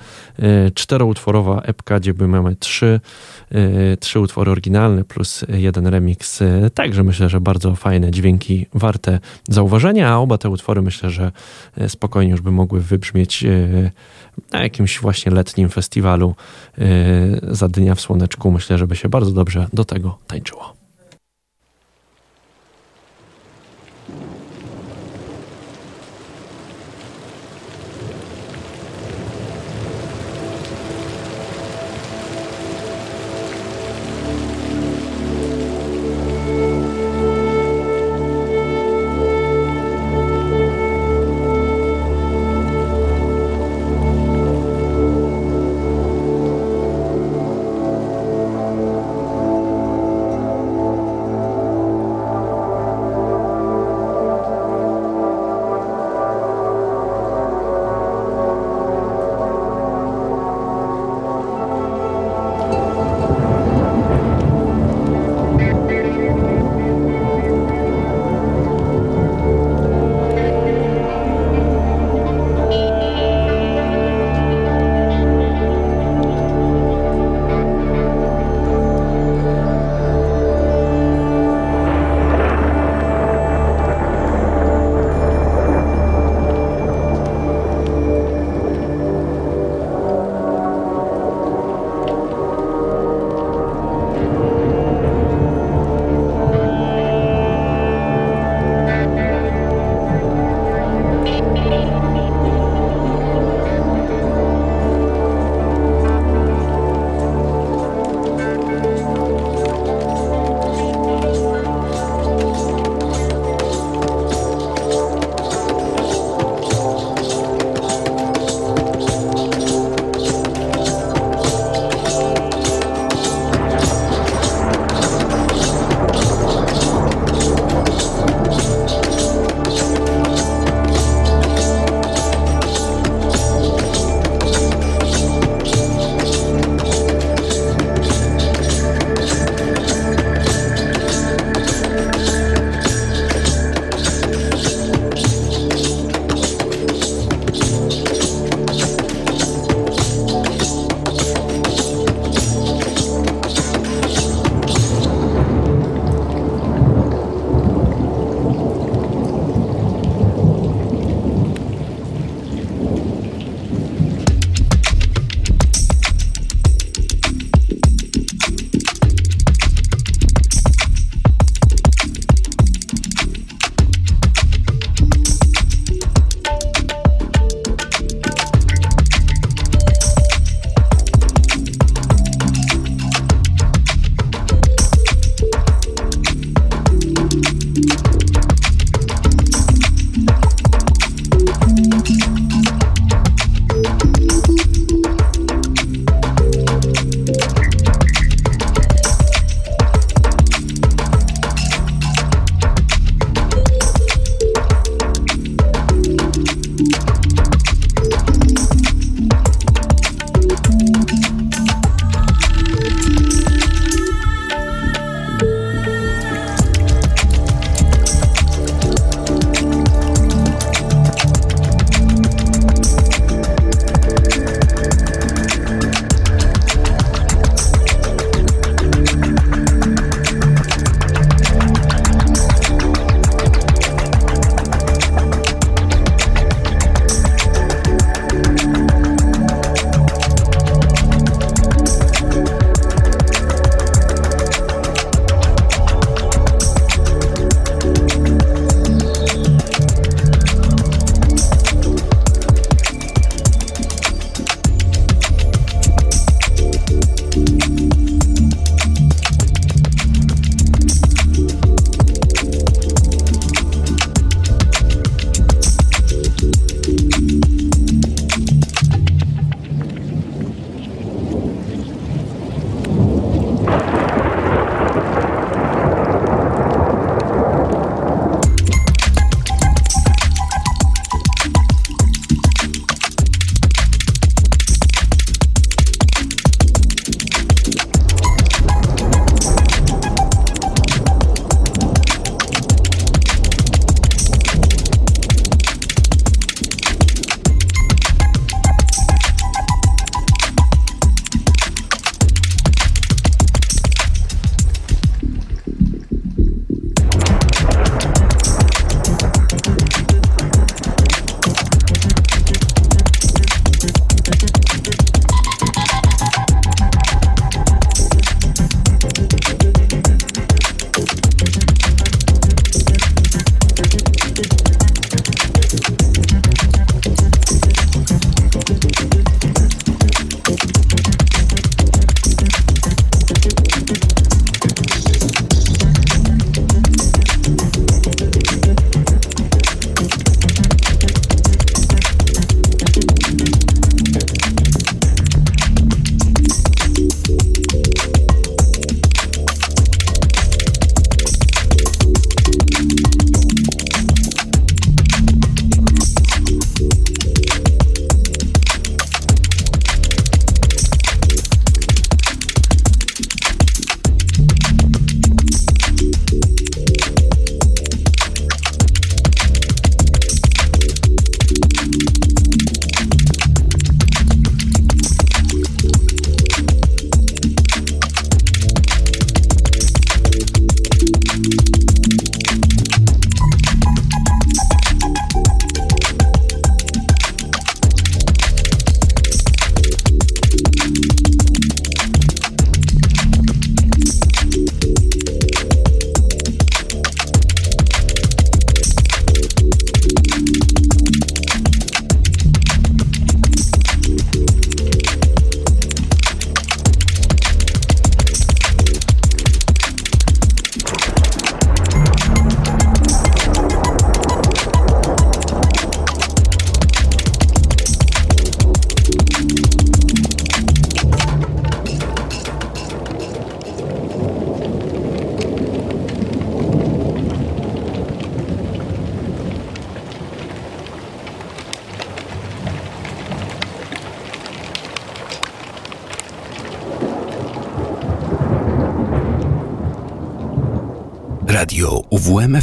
czteroutworowa 0.73 1.61
epka, 1.61 1.99
gdzie 1.99 2.13
mamy 2.13 2.55
trzy, 2.55 2.99
trzy 3.99 4.19
utwory 4.19 4.51
oryginalne 4.51 5.03
plus 5.03 5.45
jeden 5.49 5.87
remix. 5.87 6.43
Także 6.73 7.03
myślę, 7.03 7.29
że 7.29 7.41
bardzo 7.41 7.75
fajne 7.75 8.11
dźwięki, 8.11 8.65
warte 8.73 9.19
zauważenia, 9.49 10.09
a 10.09 10.17
oba 10.17 10.37
te 10.37 10.49
utwory 10.49 10.81
myślę, 10.81 11.09
że 11.09 11.31
spokojnie 11.87 12.31
już 12.31 12.41
by 12.41 12.51
mogły 12.51 12.81
wybrzmieć 12.81 13.45
na 14.51 14.63
jakimś 14.63 14.99
właśnie 14.99 15.31
letnim 15.31 15.69
festiwalu 15.69 16.35
za 17.43 17.67
dnia 17.67 17.95
w 17.95 18.01
słoneczku. 18.01 18.51
Myślę, 18.51 18.77
żeby 18.77 18.95
się 18.95 19.09
bardzo 19.09 19.31
dobrze 19.31 19.67
do 19.73 19.85
tego 19.85 20.17
tańczyło. 20.27 20.76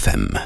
101,5. 0.04 0.43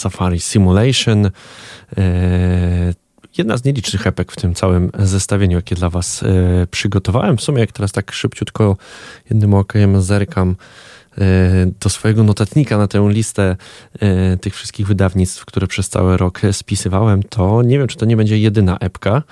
Safari 0.00 0.40
Simulation. 0.40 1.26
E, 1.26 1.30
jedna 3.38 3.56
z 3.56 3.64
nielicznych 3.64 4.06
epek 4.06 4.32
w 4.32 4.36
tym 4.36 4.54
całym 4.54 4.90
zestawieniu, 4.98 5.56
jakie 5.56 5.74
dla 5.74 5.90
Was 5.90 6.22
e, 6.22 6.26
przygotowałem. 6.66 7.36
W 7.36 7.42
sumie, 7.42 7.60
jak 7.60 7.72
teraz 7.72 7.92
tak 7.92 8.12
szybciutko 8.12 8.76
jednym 9.30 9.54
okiem 9.54 10.02
zerkam 10.02 10.56
do 11.80 11.88
swojego 11.88 12.24
notatnika 12.24 12.78
na 12.78 12.86
tę 12.88 13.08
listę 13.08 13.56
tych 14.40 14.54
wszystkich 14.54 14.86
wydawnictw, 14.86 15.44
które 15.44 15.66
przez 15.66 15.88
cały 15.88 16.16
rok 16.16 16.40
spisywałem, 16.52 17.22
to 17.22 17.62
nie 17.62 17.78
wiem, 17.78 17.88
czy 17.88 17.96
to 17.96 18.06
nie 18.06 18.16
będzie 18.16 18.38
jedyna 18.38 18.78
epka. 18.78 19.22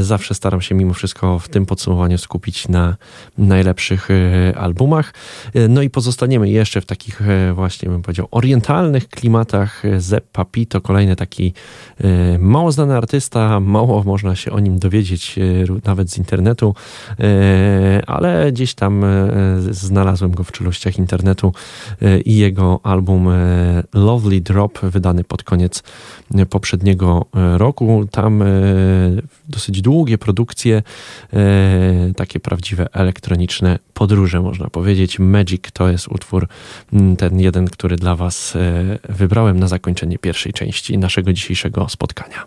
Zawsze 0.00 0.34
staram 0.34 0.60
się 0.60 0.74
mimo 0.74 0.94
wszystko 0.94 1.38
w 1.38 1.48
tym 1.48 1.66
podsumowaniu 1.66 2.18
skupić 2.18 2.68
na 2.68 2.96
najlepszych 3.38 4.08
albumach. 4.56 5.14
No 5.68 5.82
i 5.82 5.90
pozostaniemy 5.90 6.50
jeszcze 6.50 6.80
w 6.80 6.86
takich 6.86 7.20
właśnie, 7.54 7.88
bym 7.88 8.02
powiedział, 8.02 8.28
orientalnych 8.30 9.08
klimatach. 9.08 9.82
Zeppa 9.98 10.44
Pi 10.44 10.66
to 10.66 10.80
kolejny 10.80 11.16
taki 11.16 11.52
mało 12.38 12.72
znany 12.72 12.96
artysta, 12.96 13.60
mało 13.60 14.02
można 14.02 14.36
się 14.36 14.52
o 14.52 14.60
nim 14.60 14.78
dowiedzieć 14.78 15.38
nawet 15.84 16.10
z 16.10 16.18
internetu, 16.18 16.74
ale 18.06 18.52
gdzieś 18.52 18.74
tam 18.74 19.04
znalazłem 19.70 20.30
go 20.30 20.44
w 20.44 20.52
czeluściach 20.52 20.98
internetu 20.98 21.52
e, 22.02 22.20
i 22.20 22.36
jego 22.36 22.80
album 22.82 23.28
e, 23.28 23.82
Lovely 23.94 24.40
Drop, 24.40 24.78
wydany 24.78 25.24
pod 25.24 25.42
koniec 25.42 25.82
e, 26.34 26.46
poprzedniego 26.46 27.26
roku. 27.56 28.06
Tam 28.10 28.44
dosyć 29.48 29.82
długie 29.82 30.18
produkcje, 30.18 30.82
takie 32.16 32.40
prawdziwe 32.40 32.86
elektroniczne 32.92 33.78
podróże, 33.94 34.40
można 34.40 34.70
powiedzieć. 34.70 35.18
Magic 35.18 35.62
to 35.72 35.88
jest 35.88 36.08
utwór, 36.08 36.48
ten 37.18 37.40
jeden, 37.40 37.66
który 37.66 37.96
dla 37.96 38.16
Was 38.16 38.58
wybrałem 39.08 39.58
na 39.58 39.68
zakończenie 39.68 40.18
pierwszej 40.18 40.52
części 40.52 40.98
naszego 40.98 41.32
dzisiejszego 41.32 41.88
spotkania. 41.88 42.44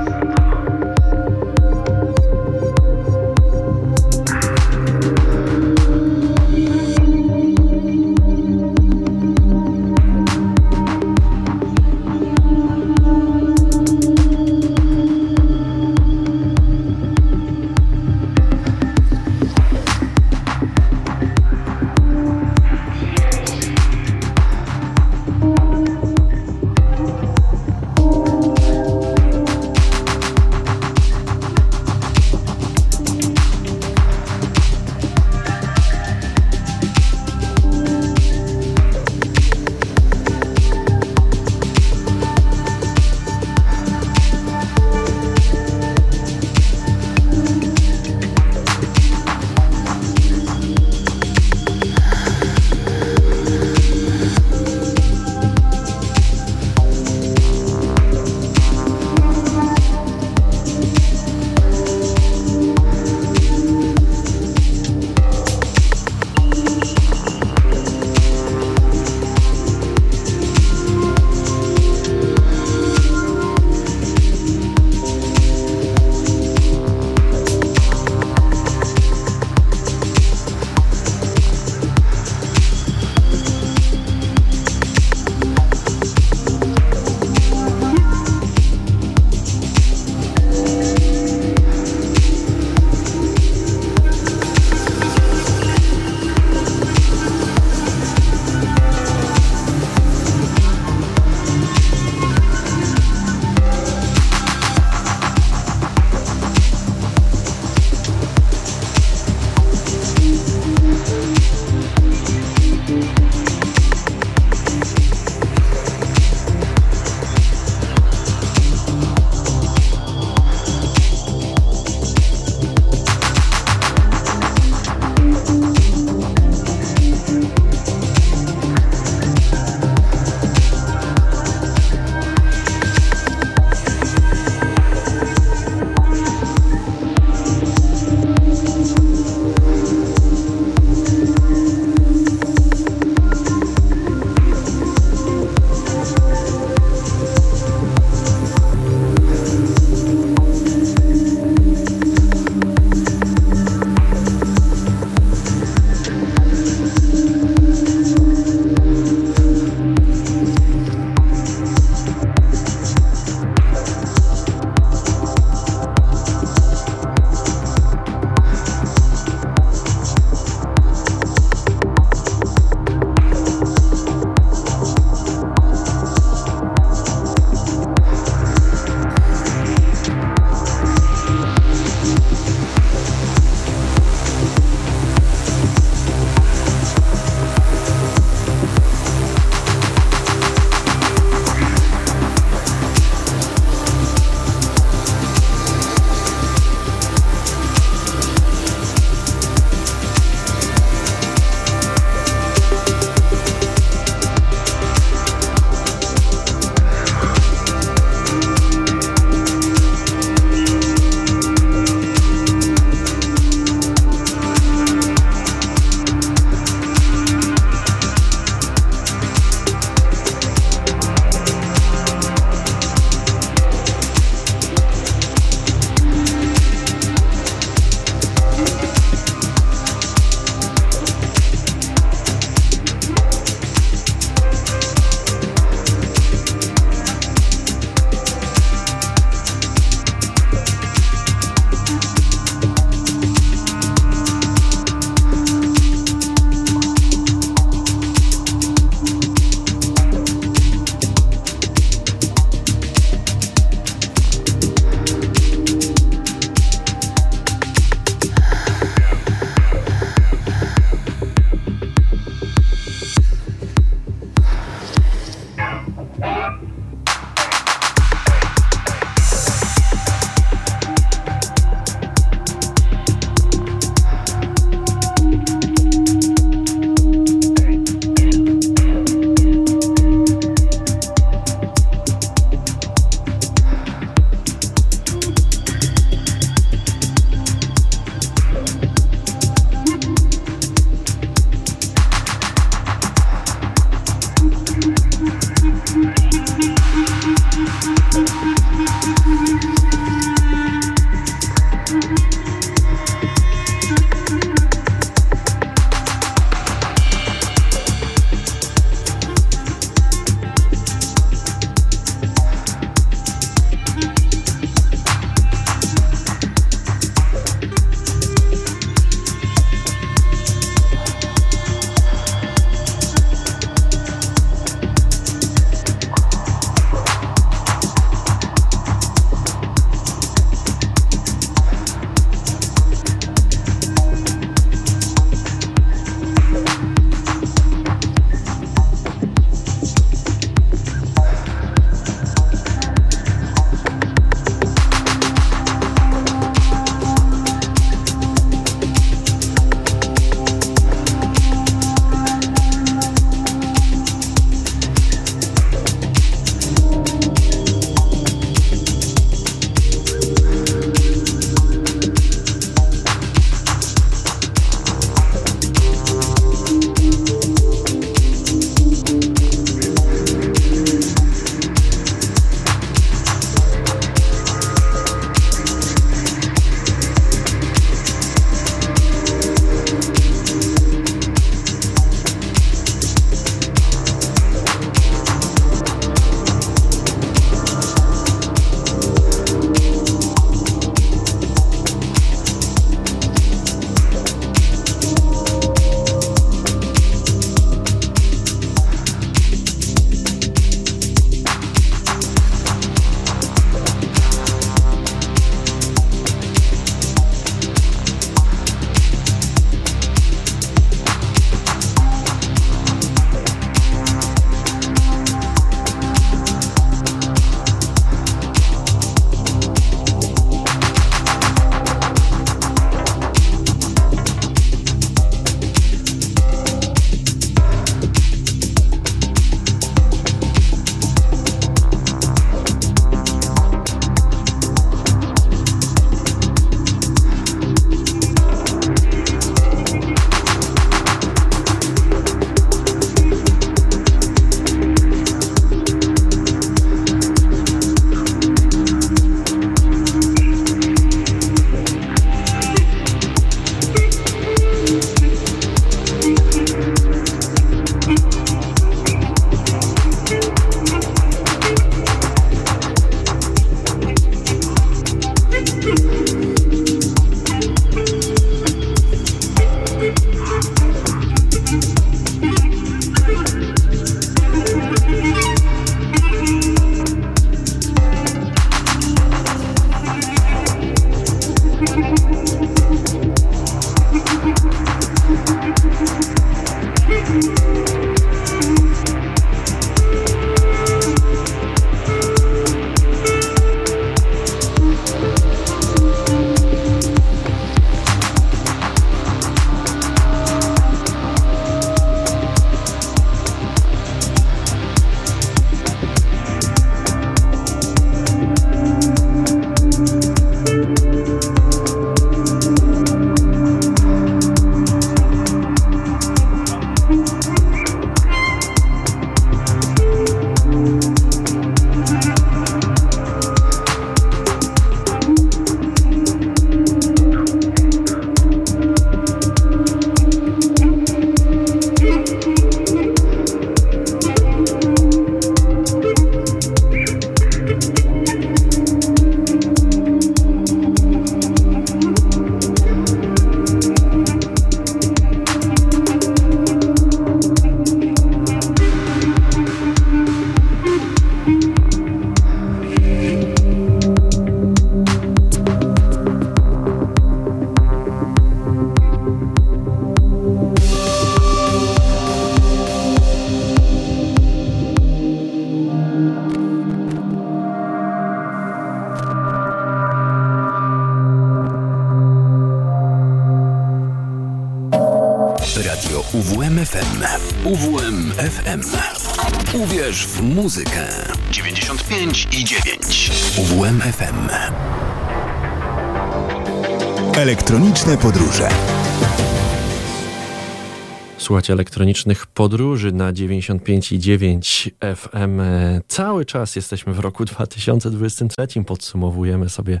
Słuchajcie 591.48 591.72
elektronicznych 591.72 592.46
podróży 592.46 593.12
na 593.12 593.32
95,9 593.32 594.90
FM. 595.16 595.60
Cały 596.08 596.44
czas 596.44 596.76
jesteśmy 596.76 597.12
w 597.12 597.18
roku 597.18 597.44
2023. 597.44 598.84
Podsumowujemy 598.84 599.68
sobie 599.68 600.00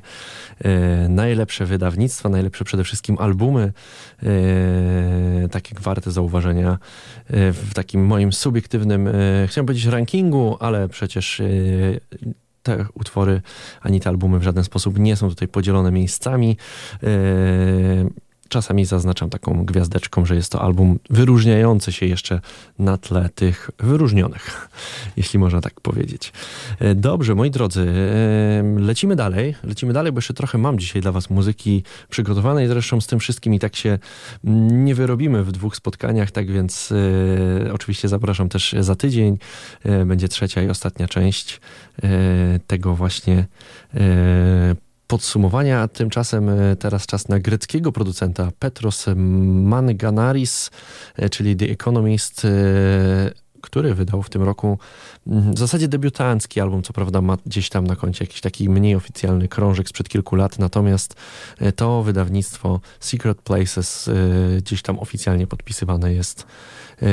e, 0.58 1.08
najlepsze 1.08 1.66
wydawnictwa, 1.66 2.28
najlepsze 2.28 2.64
przede 2.64 2.84
wszystkim 2.84 3.16
albumy, 3.18 3.72
e, 4.22 5.48
takie 5.50 5.74
warte 5.80 6.10
zauważenia 6.10 6.70
e, 6.70 7.52
w 7.52 7.74
takim 7.74 8.06
moim 8.06 8.32
subiektywnym, 8.32 9.08
e, 9.08 9.12
chciałem 9.46 9.66
powiedzieć 9.66 9.86
rankingu, 9.86 10.56
ale 10.60 10.88
przecież 10.88 11.40
e, 11.40 11.44
te 12.62 12.86
utwory 12.94 13.42
ani 13.80 14.00
te 14.00 14.08
albumy 14.08 14.38
w 14.38 14.42
żaden 14.42 14.64
sposób 14.64 14.98
nie 14.98 15.16
są 15.16 15.28
tutaj 15.28 15.48
podzielone 15.48 15.92
miejscami. 15.92 16.56
E, 17.02 17.08
czasami 18.48 18.84
zaznaczam 18.84 19.30
taką 19.30 19.64
gwiazdeczką, 19.64 20.26
że 20.26 20.34
jest 20.34 20.52
to 20.52 20.62
album 20.62 20.98
wyróżniający 21.10 21.92
się 21.92 22.06
jeszcze 22.06 22.40
na 22.78 22.98
tle 22.98 23.28
tych 23.34 23.70
wyróżnionych, 23.78 24.68
jeśli 25.16 25.38
można 25.38 25.60
tak 25.60 25.80
powiedzieć. 25.80 26.32
E, 26.78 26.94
dobrze, 26.94 27.34
moi 27.34 27.50
drodzy, 27.50 27.80
e, 27.80 28.80
lecimy 28.80 29.16
dalej. 29.16 29.54
Lecimy 29.64 29.92
dalej, 29.92 30.12
bo 30.12 30.18
jeszcze 30.18 30.34
trochę 30.34 30.58
mam 30.58 30.78
dzisiaj 30.78 31.02
dla 31.02 31.12
Was 31.12 31.30
muzyki 31.30 31.82
przygotowanej. 32.08 32.68
Zresztą 32.68 33.00
z 33.00 33.06
tym 33.06 33.18
wszystkim 33.18 33.54
i 33.54 33.58
tak 33.58 33.76
się 33.76 33.98
nie 34.72 34.94
wyrobimy 34.94 35.44
w 35.44 35.52
dwóch 35.52 35.76
spotkaniach, 35.76 36.30
tak 36.30 36.50
więc 36.50 36.92
e, 37.66 37.72
oczywiście 37.72 38.08
zapraszam 38.08 38.48
też 38.48 38.74
za 38.80 38.96
tydzień. 38.96 39.38
Będzie 40.06 40.28
trzecia 40.28 40.62
i 40.62 40.68
ostatnia 40.68 41.08
część 41.08 41.60
tego 42.66 42.94
właśnie 42.94 43.46
podsumowania. 45.08 45.88
Tymczasem 45.88 46.48
e, 46.48 46.76
teraz 46.76 47.06
czas 47.06 47.28
na 47.28 47.38
greckiego 47.38 47.92
producenta 47.92 48.48
Petros 48.58 49.06
Manganaris, 49.16 50.70
e, 51.16 51.28
czyli 51.28 51.56
The 51.56 51.64
Economist, 51.64 52.44
e, 52.44 52.48
który 53.60 53.94
wydał 53.94 54.22
w 54.22 54.30
tym 54.30 54.42
roku 54.42 54.78
w 55.26 55.58
zasadzie 55.58 55.88
debiutancki 55.88 56.60
album, 56.60 56.82
co 56.82 56.92
prawda 56.92 57.20
ma 57.20 57.36
gdzieś 57.46 57.68
tam 57.68 57.86
na 57.86 57.96
koncie 57.96 58.24
jakiś 58.24 58.40
taki 58.40 58.68
mniej 58.68 58.94
oficjalny 58.94 59.48
krążek 59.48 59.88
sprzed 59.88 60.08
kilku 60.08 60.36
lat, 60.36 60.58
natomiast 60.58 61.14
to 61.76 62.02
wydawnictwo 62.02 62.80
Secret 63.00 63.42
Places 63.42 64.10
gdzieś 64.58 64.82
tam 64.82 64.98
oficjalnie 64.98 65.46
podpisywane 65.46 66.12
jest 66.12 66.46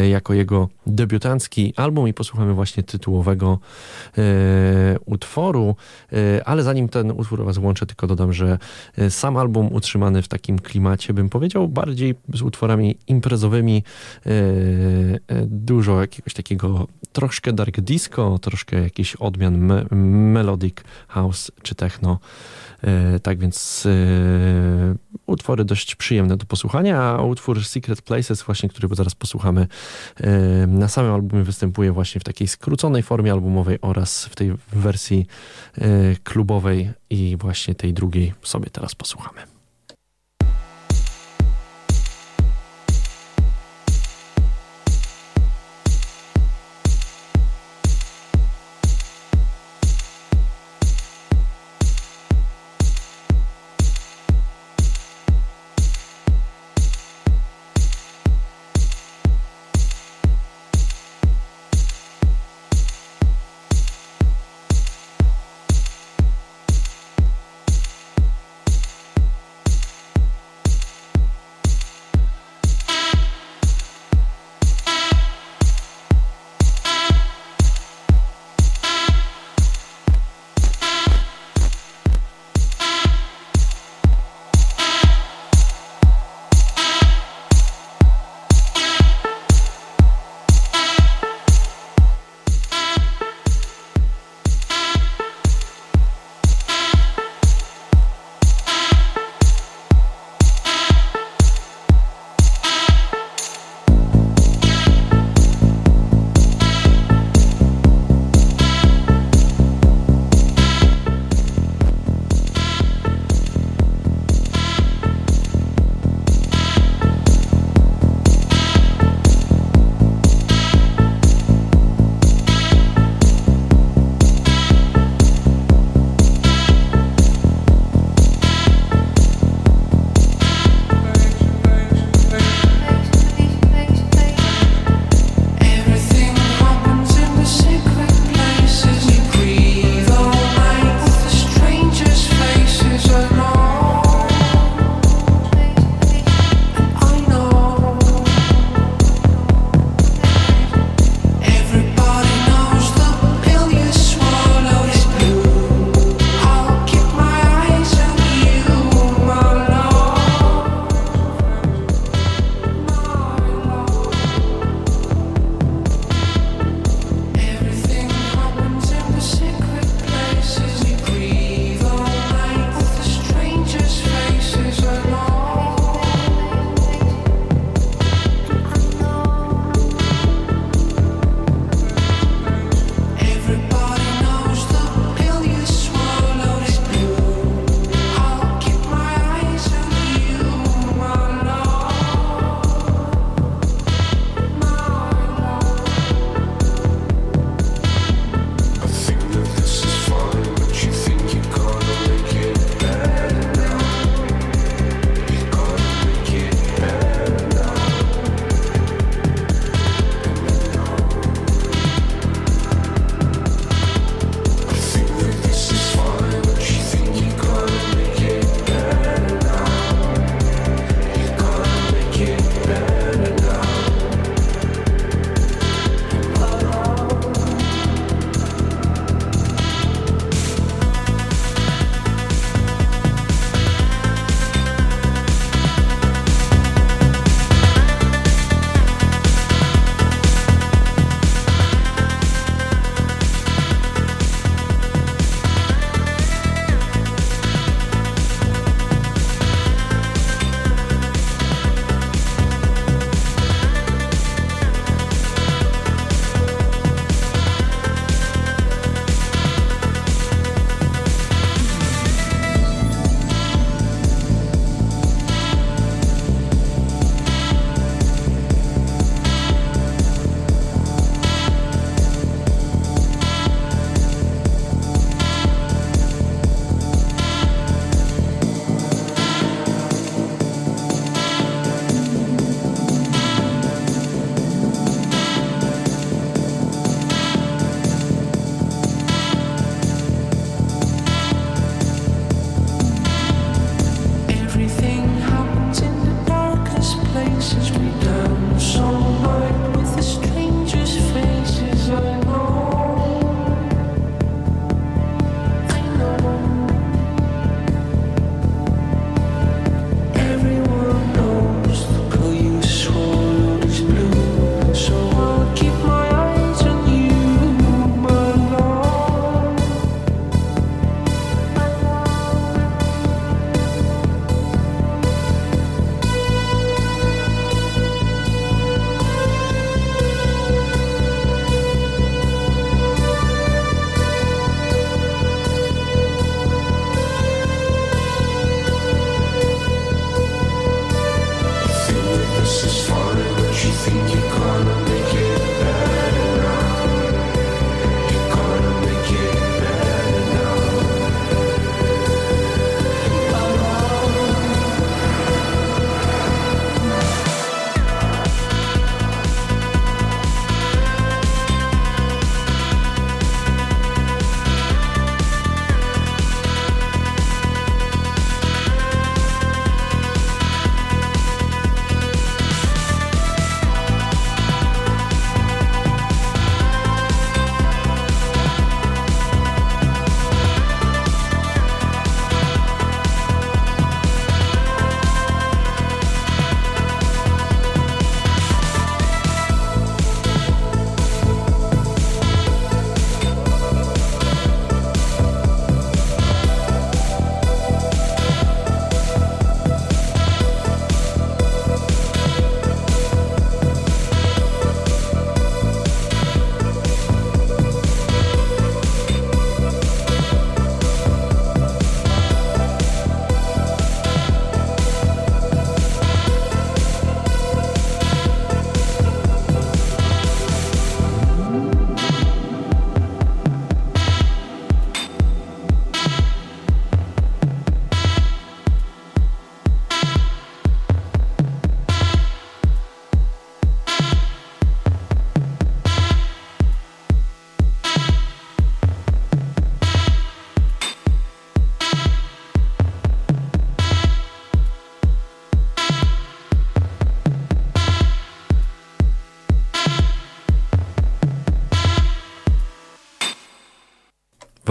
jako 0.09 0.33
jego 0.33 0.69
debiutancki 0.87 1.73
album 1.75 2.07
i 2.07 2.13
posłuchamy 2.13 2.53
właśnie 2.53 2.83
tytułowego 2.83 3.59
e, 4.17 4.21
utworu, 5.05 5.75
e, 6.13 6.47
ale 6.47 6.63
zanim 6.63 6.89
ten 6.89 7.11
utwór 7.11 7.45
was 7.45 7.57
włączę, 7.57 7.85
tylko 7.85 8.07
dodam, 8.07 8.33
że 8.33 8.57
e, 8.97 9.09
sam 9.09 9.37
album 9.37 9.73
utrzymany 9.73 10.21
w 10.21 10.27
takim 10.27 10.59
klimacie, 10.59 11.13
bym 11.13 11.29
powiedział, 11.29 11.67
bardziej 11.67 12.15
z 12.33 12.41
utworami 12.41 12.97
imprezowymi, 13.07 13.83
e, 14.25 14.29
e, 14.29 15.45
dużo 15.45 16.01
jakiegoś 16.01 16.33
takiego 16.33 16.87
troszkę 17.11 17.53
dark 17.53 17.81
disco, 17.81 18.39
troszkę 18.39 18.81
jakichś 18.81 19.15
odmian 19.15 19.57
me 19.57 19.85
melodic 20.35 20.77
house 21.07 21.51
czy 21.61 21.75
techno. 21.75 22.19
E, 22.83 23.19
tak 23.19 23.39
więc 23.39 23.85
e, 23.85 23.89
utwory 25.25 25.65
dość 25.65 25.95
przyjemne 25.95 26.37
do 26.37 26.45
posłuchania, 26.45 27.01
a 27.01 27.21
utwór 27.21 27.65
Secret 27.65 28.01
Places, 28.01 28.43
właśnie, 28.43 28.69
który 28.69 28.95
zaraz 28.95 29.15
posłuchamy, 29.15 29.67
e, 30.21 30.67
na 30.67 30.87
samym 30.87 31.13
albumie 31.13 31.43
występuje 31.43 31.91
właśnie 31.91 32.21
w 32.21 32.23
takiej 32.23 32.47
skróconej 32.47 33.03
formie 33.03 33.31
albumowej 33.31 33.77
oraz 33.81 34.25
w 34.25 34.35
tej 34.35 34.53
wersji 34.73 35.25
klubowej 36.23 36.91
i 37.09 37.37
właśnie 37.39 37.75
tej 37.75 37.93
drugiej 37.93 38.33
sobie 38.41 38.69
teraz 38.69 38.95
posłuchamy. 38.95 39.54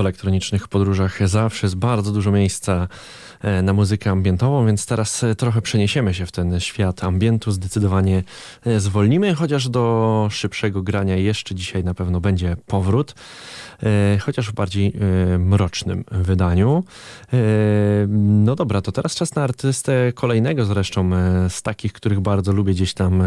Elektronicznych 0.05 0.69
podróżach 0.69 1.29
zawsze 1.29 1.67
jest 1.67 1.77
bardzo 1.77 2.13
dużo 2.13 2.31
miejsca 2.31 2.89
na 3.62 3.73
muzykę 3.73 4.11
ambientową, 4.11 4.66
więc 4.66 4.87
teraz 4.87 5.25
e, 5.25 5.35
trochę 5.35 5.62
przeniesiemy 5.62 6.15
się 6.15 6.27
w 6.27 6.33
ten 6.33 6.61
świat 6.61 7.05
ambientu. 7.05 7.53
Zdecydowanie 7.53 8.23
e, 8.66 8.81
zwolnimy, 8.81 9.35
chociaż 9.35 9.69
do 9.69 10.29
szybszego 10.31 10.83
grania 10.83 11.16
jeszcze 11.16 11.55
dzisiaj 11.55 11.85
na 11.85 11.95
pewno 11.95 12.21
będzie 12.21 12.57
powrót, 12.66 13.15
chociaż 14.21 14.51
w 14.51 14.53
bardziej 14.53 14.93
mrocznym 15.39 16.05
wydaniu. 16.11 16.85
No 18.09 18.55
dobra, 18.55 18.81
to 18.81 18.93
teraz 18.93 19.15
czas 19.15 19.35
na 19.35 19.43
artystę 19.43 20.12
kolejnego 20.12 20.65
zresztą 20.65 21.11
z 21.49 21.62
takich, 21.62 21.93
których 21.93 22.21
bardzo 22.21 22.53
lubię 22.53 22.73
gdzieś 22.73 22.95
tam 22.95 23.23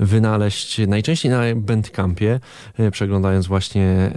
wynaleźć, 0.00 0.80
najczęściej 0.86 1.30
na 1.30 1.40
Bandcampie, 1.56 2.40
przeglądając 2.90 3.46
właśnie 3.46 4.12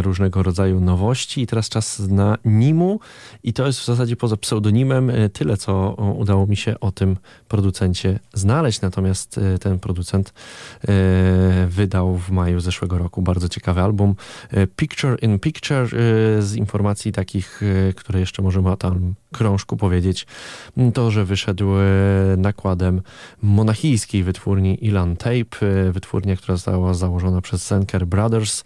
różnego 0.00 0.42
rodzaju 0.42 0.80
nowości 0.80 1.42
i 1.42 1.46
teraz 1.46 1.68
czas 1.68 1.98
na 1.98 2.38
Nimu 2.44 3.00
i 3.42 3.52
to 3.52 3.66
jest 3.66 3.80
w 3.80 3.84
zasadzie 3.84 4.16
poza 4.16 4.29
pseudonimem 4.36 5.10
e, 5.10 5.28
tyle, 5.28 5.56
co 5.56 5.94
udało 6.18 6.46
mi 6.46 6.56
się 6.56 6.80
o 6.80 6.92
tym 6.92 7.16
producencie 7.48 8.18
znaleźć. 8.34 8.80
Natomiast 8.80 9.38
e, 9.38 9.58
ten 9.58 9.78
producent 9.78 10.32
wydał 11.68 12.16
w 12.16 12.30
maju 12.30 12.60
zeszłego 12.60 12.98
roku 12.98 13.22
bardzo 13.22 13.48
ciekawy 13.48 13.80
album 13.80 14.14
Picture 14.76 15.18
in 15.22 15.38
Picture 15.38 15.88
z 16.40 16.54
informacji 16.54 17.12
takich, 17.12 17.60
które 17.96 18.20
jeszcze 18.20 18.42
możemy 18.42 18.70
o 18.70 18.76
tam 18.76 19.14
krążku 19.32 19.76
powiedzieć, 19.76 20.26
to, 20.94 21.10
że 21.10 21.24
wyszedł 21.24 21.66
nakładem 22.36 23.02
monachijskiej 23.42 24.22
wytwórni 24.22 24.84
Ilan 24.84 25.16
Tape, 25.16 25.90
wytwórnia, 25.92 26.36
która 26.36 26.56
została 26.56 26.94
założona 26.94 27.40
przez 27.40 27.62
Senker 27.66 28.06
Brothers. 28.06 28.64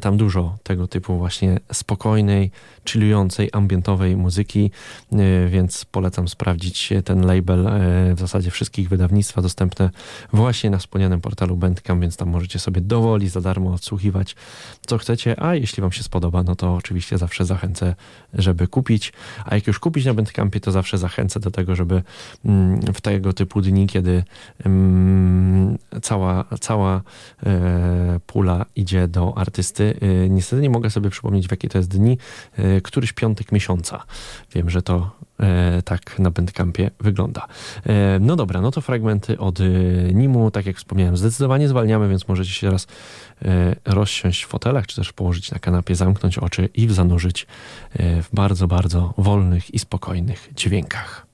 Tam 0.00 0.16
dużo 0.16 0.58
tego 0.62 0.88
typu 0.88 1.18
właśnie 1.18 1.60
spokojnej, 1.72 2.50
chillującej, 2.88 3.48
ambientowej 3.52 4.16
muzyki, 4.16 4.70
e, 5.12 5.48
więc 5.48 5.84
polecam 5.84 6.28
sprawdzić 6.28 6.92
ten 7.04 7.26
label 7.26 7.66
e, 7.66 8.14
w 8.14 8.20
zasadzie 8.20 8.50
wszystkich 8.50 8.88
wydawnictwa 8.88 9.42
dostępne 9.42 9.90
właśnie 10.32 10.70
na 10.70 10.78
wspomnianym 10.78 11.20
portalu 11.20 11.56
Bandcamp, 11.56 12.00
więc 12.00 12.16
tam 12.16 12.28
możecie 12.28 12.58
sobie 12.58 12.80
dowoli 12.80 13.28
za 13.28 13.40
darmo 13.40 13.72
odsłuchiwać 13.72 14.36
co 14.86 14.98
chcecie, 14.98 15.42
a 15.42 15.54
jeśli 15.54 15.80
wam 15.80 15.92
się 15.92 16.02
spodoba, 16.02 16.42
no 16.42 16.56
to 16.56 16.74
oczywiście 16.74 17.18
zawsze 17.18 17.44
zachęcę, 17.44 17.94
żeby 18.34 18.68
kupić, 18.68 19.12
a 19.44 19.54
jak 19.54 19.66
już 19.66 19.78
kupić 19.78 20.04
na 20.04 20.14
Bandcampie, 20.14 20.60
to 20.60 20.72
zawsze 20.72 20.98
zachęcę 20.98 21.40
do 21.40 21.50
tego, 21.50 21.76
żeby 21.76 22.02
mm, 22.44 22.80
w 22.80 23.00
tego 23.00 23.32
typu 23.32 23.60
dni, 23.60 23.86
kiedy 23.86 24.24
mm, 24.64 25.78
cała, 26.02 26.44
cała 26.60 27.02
e, 27.46 28.20
pula 28.26 28.66
idzie 28.76 29.08
do 29.08 29.38
artysty, 29.38 29.98
niestety 30.30 30.62
nie 30.62 30.70
mogę 30.70 30.90
sobie 30.90 31.10
przypomnieć 31.10 31.48
w 31.48 31.50
jakie 31.50 31.68
to 31.68 31.78
jest 31.78 31.90
dni, 31.90 32.18
któryś 32.82 33.12
piątek 33.12 33.52
miesiąca. 33.52 34.04
Wiem, 34.54 34.70
że 34.70 34.82
to 34.82 35.10
e, 35.40 35.82
tak 35.82 36.18
na 36.18 36.30
Bandcampie 36.30 36.90
wygląda. 37.00 37.46
E, 37.86 38.18
no 38.20 38.36
dobra, 38.36 38.60
no 38.60 38.70
to 38.70 38.80
fragmenty 38.80 39.38
od 39.38 39.58
Nimu, 40.14 40.50
tak 40.50 40.66
jak 40.66 40.76
wspomniałem, 40.76 41.16
zdecydowanie 41.16 41.68
zwalniamy, 41.68 42.08
więc 42.08 42.28
możecie 42.28 42.50
się 42.50 42.66
teraz 42.66 42.86
rozsiąść 43.84 44.44
w 44.44 44.48
fotelach, 44.48 44.86
czy 44.86 44.96
też 44.96 45.12
położyć 45.12 45.50
na 45.50 45.58
kanapie, 45.58 45.94
zamknąć 45.94 46.38
oczy 46.38 46.68
i 46.74 46.88
zanurzyć 46.88 47.46
w 47.98 48.26
bardzo, 48.32 48.68
bardzo 48.68 49.14
wolnych 49.18 49.74
i 49.74 49.78
spokojnych 49.78 50.48
dźwiękach. 50.56 51.27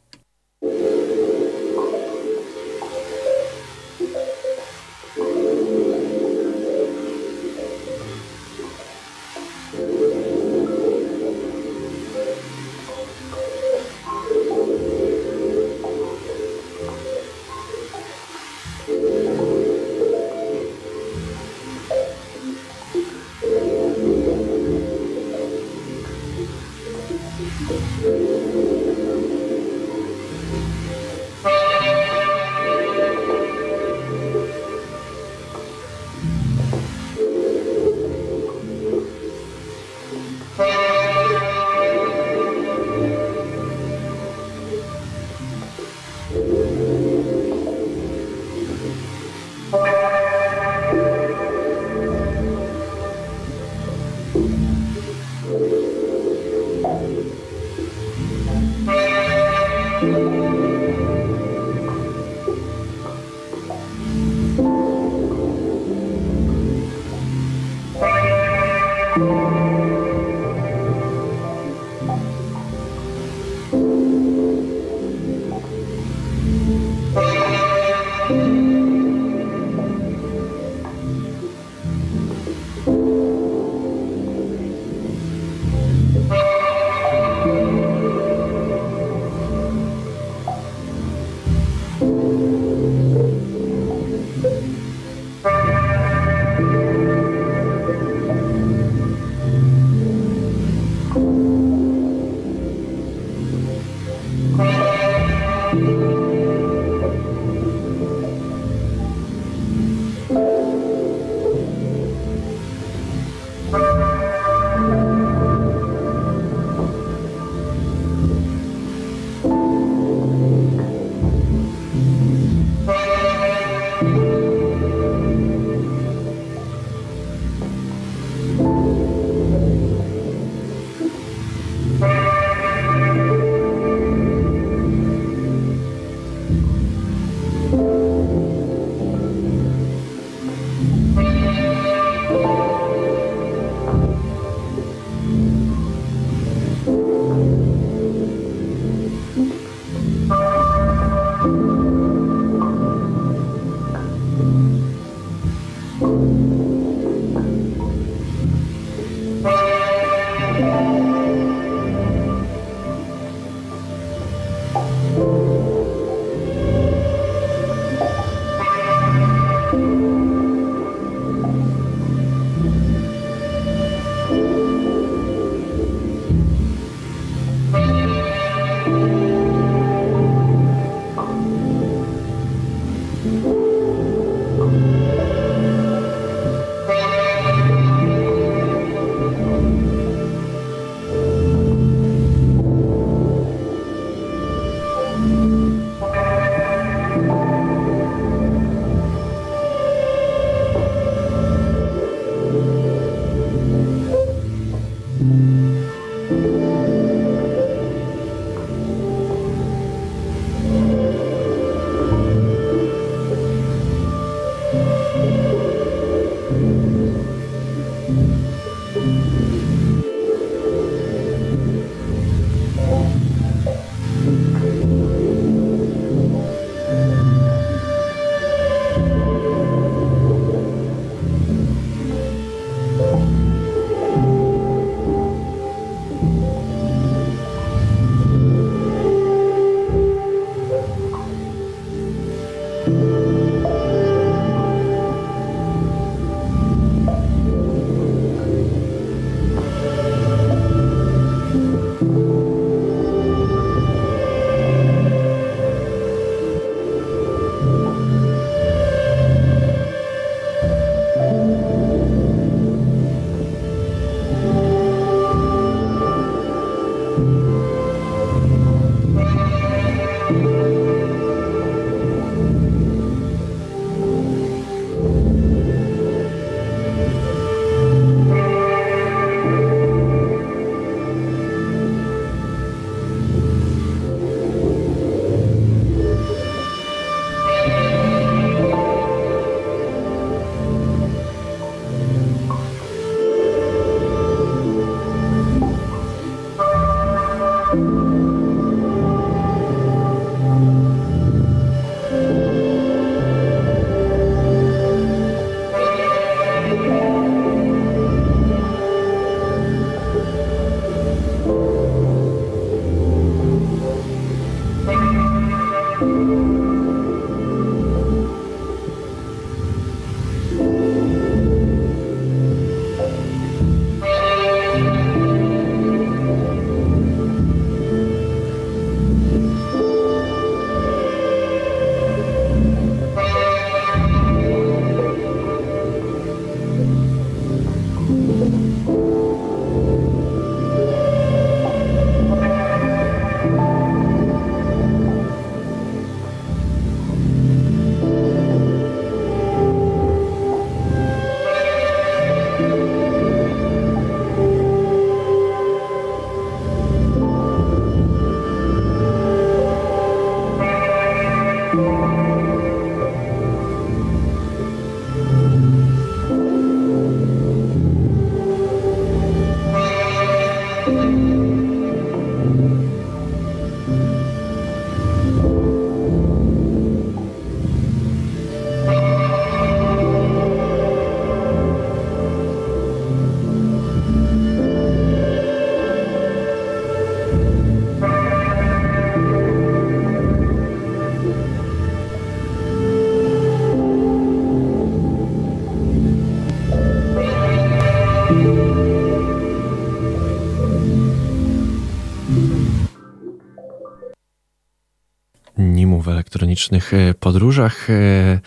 E, 406.73 407.15
podróżach. 407.15 407.91
E, 407.91 408.41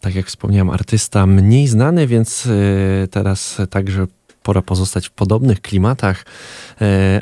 tak 0.00 0.14
jak 0.14 0.26
wspomniałem, 0.26 0.70
artysta 0.70 1.26
mniej 1.26 1.66
znany, 1.68 2.06
więc 2.06 2.46
e, 2.46 3.08
teraz 3.08 3.58
także 3.70 4.06
pora 4.42 4.62
pozostać 4.62 5.08
w 5.08 5.10
podobnych 5.10 5.60
klimatach, 5.60 6.24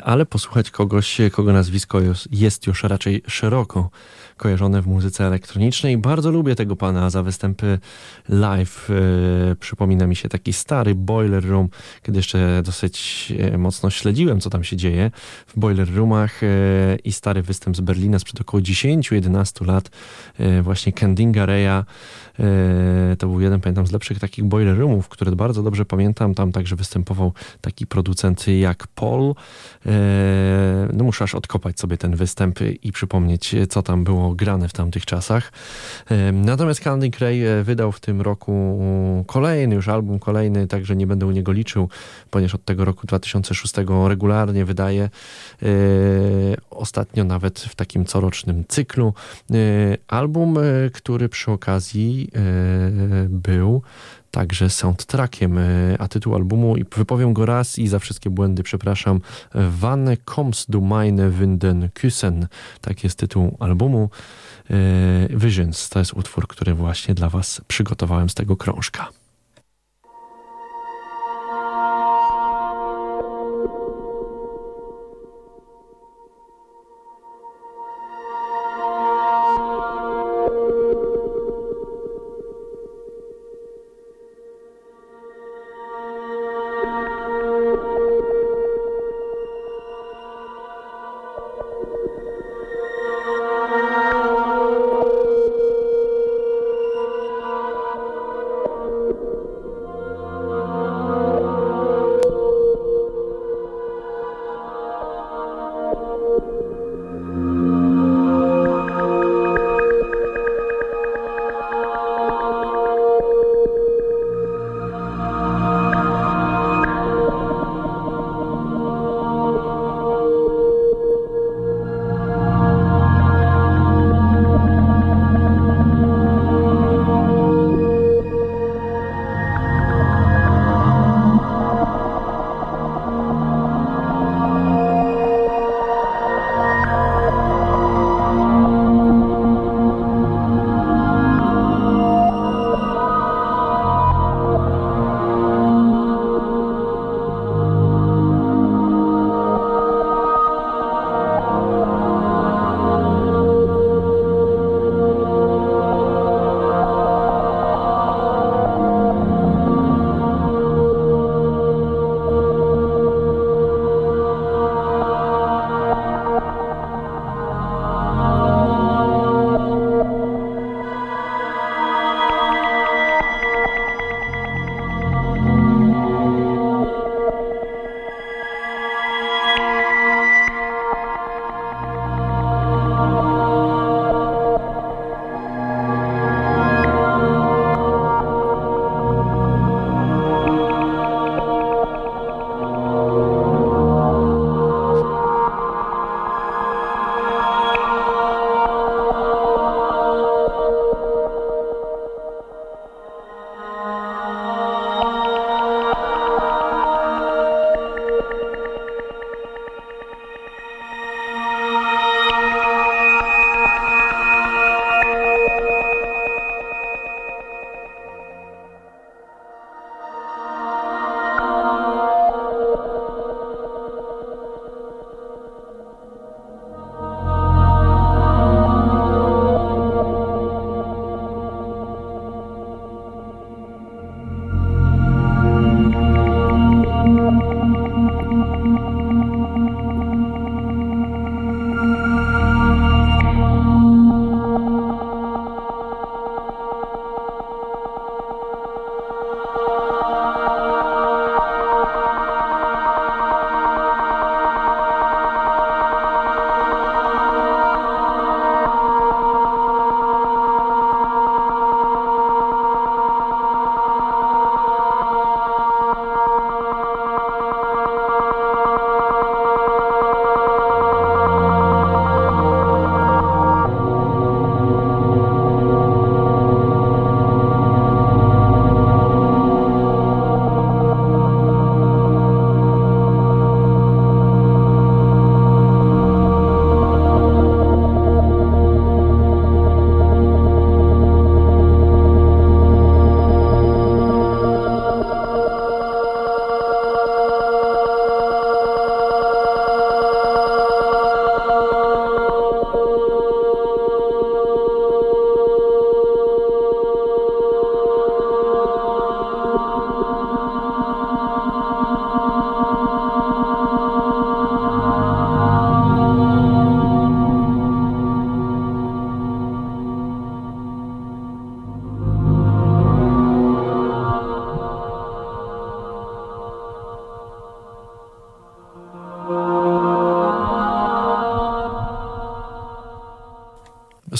ale 0.03 0.25
posłuchać 0.25 0.71
kogoś, 0.71 1.17
kogo 1.31 1.53
nazwisko 1.53 1.99
jest 2.31 2.67
już 2.67 2.83
raczej 2.83 3.23
szeroko 3.27 3.89
kojarzone 4.43 4.81
w 4.81 4.87
muzyce 4.87 5.25
elektronicznej. 5.25 5.97
Bardzo 5.97 6.31
lubię 6.31 6.55
tego 6.55 6.75
pana 6.75 7.09
za 7.09 7.23
występy 7.23 7.79
live. 8.29 8.89
E, 8.89 9.55
przypomina 9.55 10.07
mi 10.07 10.15
się 10.15 10.29
taki 10.29 10.53
stary 10.53 10.95
Boiler 10.95 11.45
Room, 11.45 11.69
kiedy 12.01 12.19
jeszcze 12.19 12.61
dosyć 12.65 13.33
e, 13.39 13.57
mocno 13.57 13.89
śledziłem, 13.89 14.39
co 14.39 14.49
tam 14.49 14.63
się 14.63 14.77
dzieje 14.77 15.11
w 15.47 15.59
Boiler 15.59 15.95
Roomach 15.95 16.43
e, 16.43 16.47
i 17.03 17.11
stary 17.11 17.41
występ 17.41 17.77
z 17.77 17.81
Berlina 17.81 18.19
sprzed 18.19 18.41
około 18.41 18.61
10-11 18.61 19.65
lat. 19.67 19.89
Właśnie 20.61 20.93
Kendinga 20.93 21.45
Reya. 21.45 21.83
To 23.19 23.27
był 23.27 23.41
jeden, 23.41 23.61
pamiętam, 23.61 23.87
z 23.87 23.91
lepszych 23.91 24.19
takich 24.19 24.45
Boiler 24.45 24.77
Roomów, 24.77 25.09
które 25.09 25.31
bardzo 25.31 25.63
dobrze 25.63 25.85
pamiętam. 25.85 26.35
Tam 26.35 26.51
także 26.51 26.75
występował 26.75 27.33
taki 27.61 27.87
producent 27.87 28.47
jak 28.47 28.87
Paul. 28.87 29.35
No 30.93 31.03
muszę 31.03 31.23
aż 31.23 31.35
odkopać 31.35 31.79
sobie 31.79 31.97
ten 31.97 32.15
występ 32.15 32.59
i 32.83 32.91
przypomnieć, 32.91 33.55
co 33.69 33.81
tam 33.81 34.03
było 34.03 34.32
grane 34.35 34.69
w 34.69 34.73
tamtych 34.73 35.05
czasach. 35.05 35.51
Natomiast 36.33 36.81
Candy 36.81 37.09
Cray 37.09 37.45
e, 37.45 37.63
wydał 37.63 37.91
w 37.91 37.99
tym 37.99 38.21
roku 38.21 38.79
kolejny 39.27 39.75
już 39.75 39.87
album, 39.87 40.19
kolejny, 40.19 40.67
także 40.67 40.95
nie 40.95 41.07
będę 41.07 41.25
u 41.25 41.31
niego 41.31 41.51
liczył, 41.51 41.89
ponieważ 42.29 42.55
od 42.55 42.65
tego 42.65 42.85
roku 42.85 43.07
2006 43.07 43.73
regularnie 44.07 44.65
wydaje. 44.65 45.03
E, 45.03 45.67
ostatnio 46.69 47.23
nawet 47.23 47.59
w 47.59 47.75
takim 47.75 48.05
corocznym 48.05 48.63
cyklu. 48.67 49.13
E, 49.51 49.55
album, 50.07 50.57
który 50.93 51.29
przy 51.29 51.51
okazji 51.51 52.29
był 53.29 53.81
także 54.33 54.69
soundtrackiem, 54.69 55.59
a 55.99 56.07
tytuł 56.07 56.35
albumu, 56.35 56.77
i 56.77 56.85
wypowiem 56.95 57.33
go 57.33 57.45
raz 57.45 57.79
i 57.79 57.87
za 57.87 57.99
wszystkie 57.99 58.29
błędy 58.29 58.63
przepraszam, 58.63 59.21
Wanne 59.69 60.17
kommst 60.17 60.71
du 60.71 60.81
meine 60.81 61.31
Winden 61.31 61.89
küssen, 61.89 62.47
tak 62.81 63.03
jest 63.03 63.19
tytuł 63.19 63.57
albumu. 63.59 64.09
Visions 65.29 65.89
to 65.89 65.99
jest 65.99 66.13
utwór, 66.13 66.47
który 66.47 66.73
właśnie 66.73 67.13
dla 67.13 67.29
Was 67.29 67.61
przygotowałem 67.67 68.29
z 68.29 68.33
tego 68.33 68.57
krążka. 68.57 69.22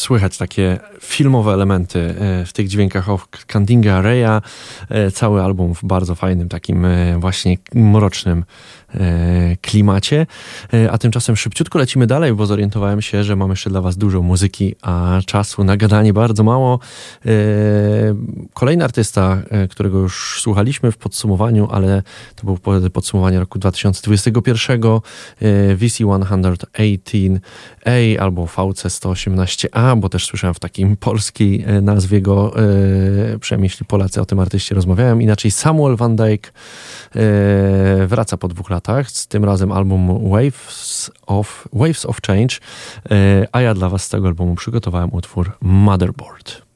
Słychać 0.04 0.38
takie 0.38 0.80
filmowe 1.02 1.54
elementy 1.54 2.00
e, 2.00 2.46
w 2.46 2.54
tych 2.54 2.68
dźwiękach 2.68 3.10
of 3.10 3.28
Candinga 3.48 4.02
Raya. 4.02 4.22
E, 4.22 4.42
cały 5.14 5.42
album 5.42 5.76
w 5.76 5.84
bardzo 5.84 6.16
fajnym, 6.16 6.50
takim 6.50 6.86
e, 6.86 7.20
właśnie 7.20 7.58
mrocznym 7.76 8.46
klimacie. 9.62 10.26
A 10.92 10.98
tymczasem 10.98 11.36
szybciutko 11.36 11.80
lecimy 11.80 12.08
dalej, 12.08 12.34
bo 12.34 12.46
zorientowałem 12.46 13.02
się, 13.02 13.24
że 13.24 13.36
mam 13.36 13.50
jeszcze 13.50 13.70
dla 13.70 13.82
Was 13.82 13.98
dużo 13.98 14.22
muzyki, 14.22 14.76
a 14.82 15.20
czasu 15.26 15.64
na 15.64 15.78
gadanie 15.78 16.14
bardzo 16.14 16.44
mało. 16.44 16.80
Kolejny 18.54 18.84
artysta, 18.84 19.42
którego 19.70 20.00
już 20.00 20.42
słuchaliśmy 20.42 20.92
w 20.92 20.98
podsumowaniu, 20.98 21.68
ale 21.72 22.04
to 22.36 22.44
było 22.44 22.58
podsumowanie 22.94 23.40
roku 23.40 23.60
2021, 23.60 24.82
VC118A 25.78 27.40
albo 28.20 28.46
VC118A, 28.46 30.00
bo 30.00 30.10
też 30.10 30.26
słyszałem 30.26 30.54
w 30.54 30.60
takim 30.60 30.98
polskiej 31.08 31.64
e, 31.68 31.82
nazwie 31.82 32.22
go, 32.22 32.54
e, 33.36 33.40
przynajmniej 33.40 33.66
jeśli 33.66 33.86
Polacy 33.86 34.22
o 34.22 34.26
tym 34.26 34.40
artyście 34.40 34.73
rozmawiają. 34.74 35.20
Inaczej 35.20 35.52
Samuel 35.52 35.96
Van 35.96 36.16
Dyke 36.16 36.50
e, 36.50 38.08
wraca 38.08 38.38
po 38.38 38.48
dwóch 38.48 38.70
latach, 38.70 39.12
z 39.12 39.28
tym 39.28 39.46
razem 39.46 39.72
album 39.72 40.30
Waves 40.30 41.12
of, 41.28 41.68
Waves 41.74 42.06
of 42.06 42.22
Change, 42.28 42.56
a 43.52 43.62
ja 43.62 43.74
dla 43.74 43.90
Was 43.90 44.04
z 44.04 44.10
tego 44.10 44.28
albumu 44.28 44.56
przygotowałem 44.56 45.14
utwór 45.14 45.52
Motherboard. 45.62 46.73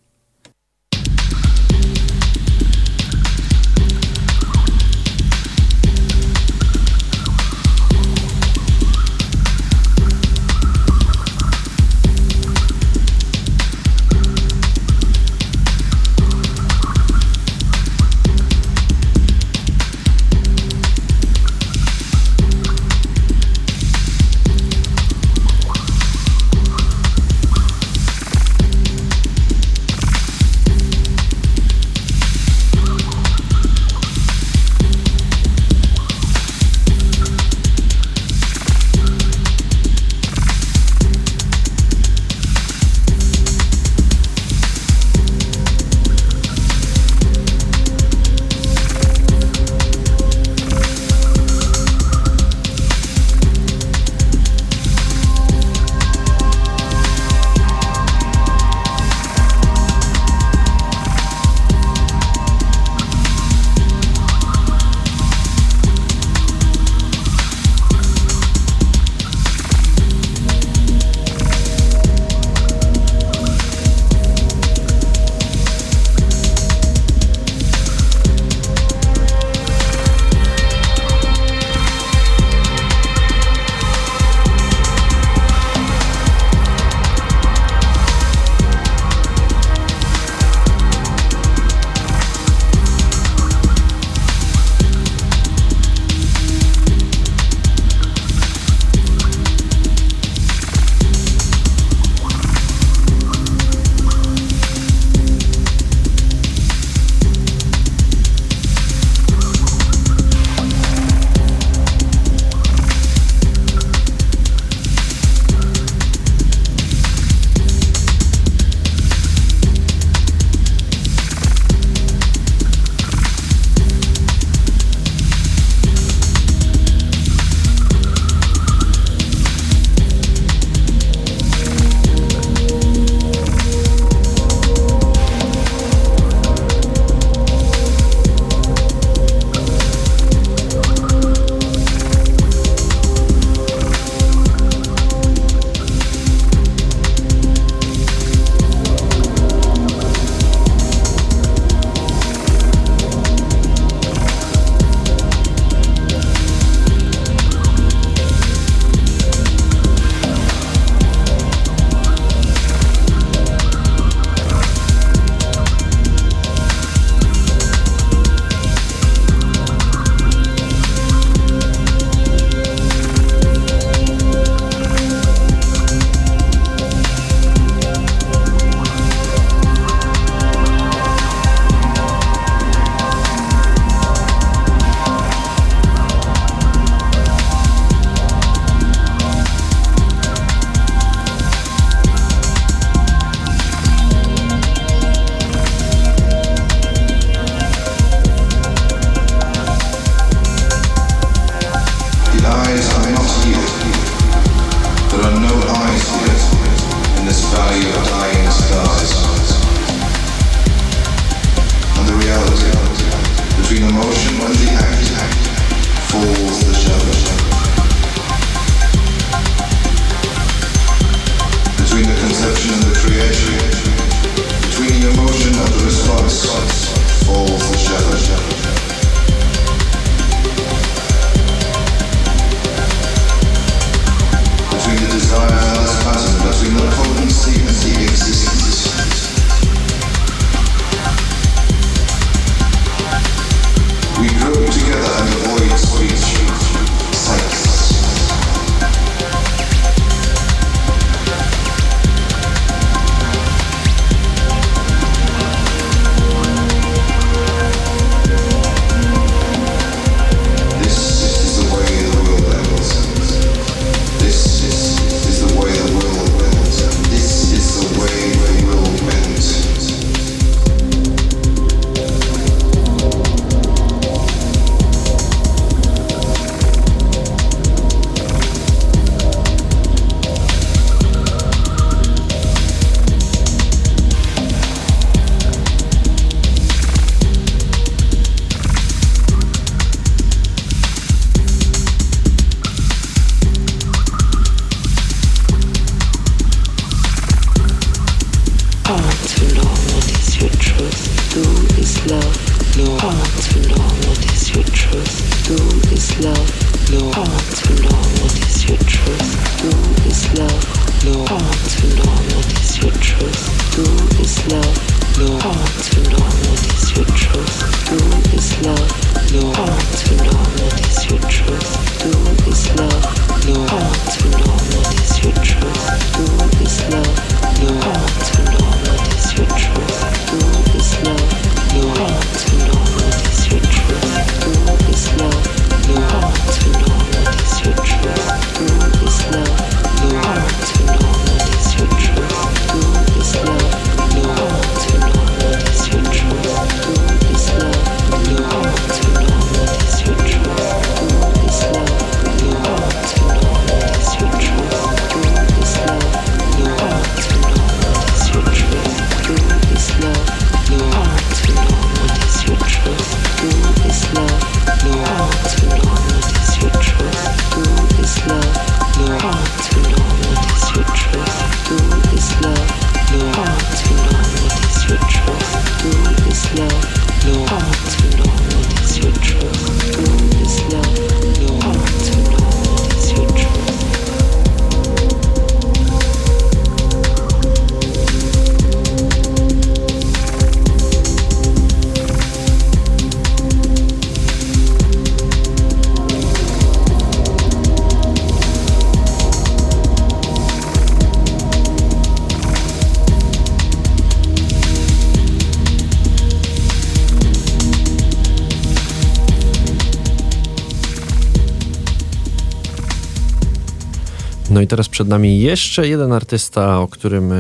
No 414.58 414.62
i 414.62 414.68
teraz 414.68 414.90
przed 414.90 415.08
nami 415.08 415.40
jeszcze 415.40 415.88
jeden 415.88 416.14
artysta, 416.14 416.80
o 416.80 416.88
którym 416.88 417.32
e, 417.32 417.36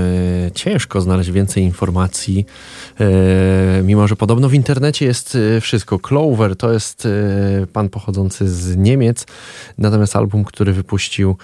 ciężko 0.53 1.01
znaleźć 1.01 1.31
więcej 1.31 1.63
informacji, 1.63 2.45
e, 2.99 3.83
mimo 3.83 4.07
że 4.07 4.15
podobno 4.15 4.49
w 4.49 4.53
internecie 4.53 5.05
jest 5.05 5.37
e, 5.57 5.61
wszystko. 5.61 5.99
Clover 5.99 6.55
to 6.55 6.73
jest 6.73 7.07
pan 7.73 7.89
pochodzący 7.89 8.49
z 8.49 8.77
Niemiec, 8.77 9.25
natomiast 9.77 10.15
album, 10.15 10.43
który 10.43 10.73
wypuścił 10.73 11.37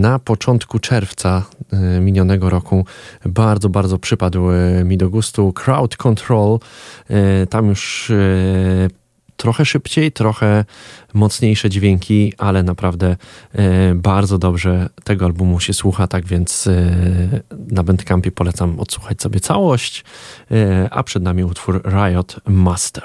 na 0.00 0.18
początku 0.18 0.78
czerwca 0.78 1.44
minionego 2.00 2.50
roku, 2.50 2.84
bardzo, 3.26 3.68
bardzo 3.68 3.98
przypadł 3.98 4.42
mi 4.84 4.96
do 4.96 5.10
gustu. 5.10 5.52
Crowd 5.52 5.96
Control, 5.96 6.58
tam 7.50 7.68
już 7.68 8.12
trochę 9.38 9.64
szybciej, 9.64 10.12
trochę 10.12 10.64
mocniejsze 11.14 11.70
dźwięki, 11.70 12.32
ale 12.38 12.62
naprawdę 12.62 13.16
e, 13.52 13.94
bardzo 13.94 14.38
dobrze 14.38 14.88
tego 15.04 15.24
albumu 15.26 15.60
się 15.60 15.72
słucha, 15.72 16.06
tak 16.06 16.26
więc 16.26 16.66
e, 16.66 16.96
na 17.70 17.82
Bandcampie 17.82 18.32
polecam 18.32 18.80
odsłuchać 18.80 19.22
sobie 19.22 19.40
całość, 19.40 20.04
e, 20.50 20.88
a 20.90 21.02
przed 21.02 21.22
nami 21.22 21.44
utwór 21.44 21.82
Riot 21.84 22.36
Master. 22.46 23.04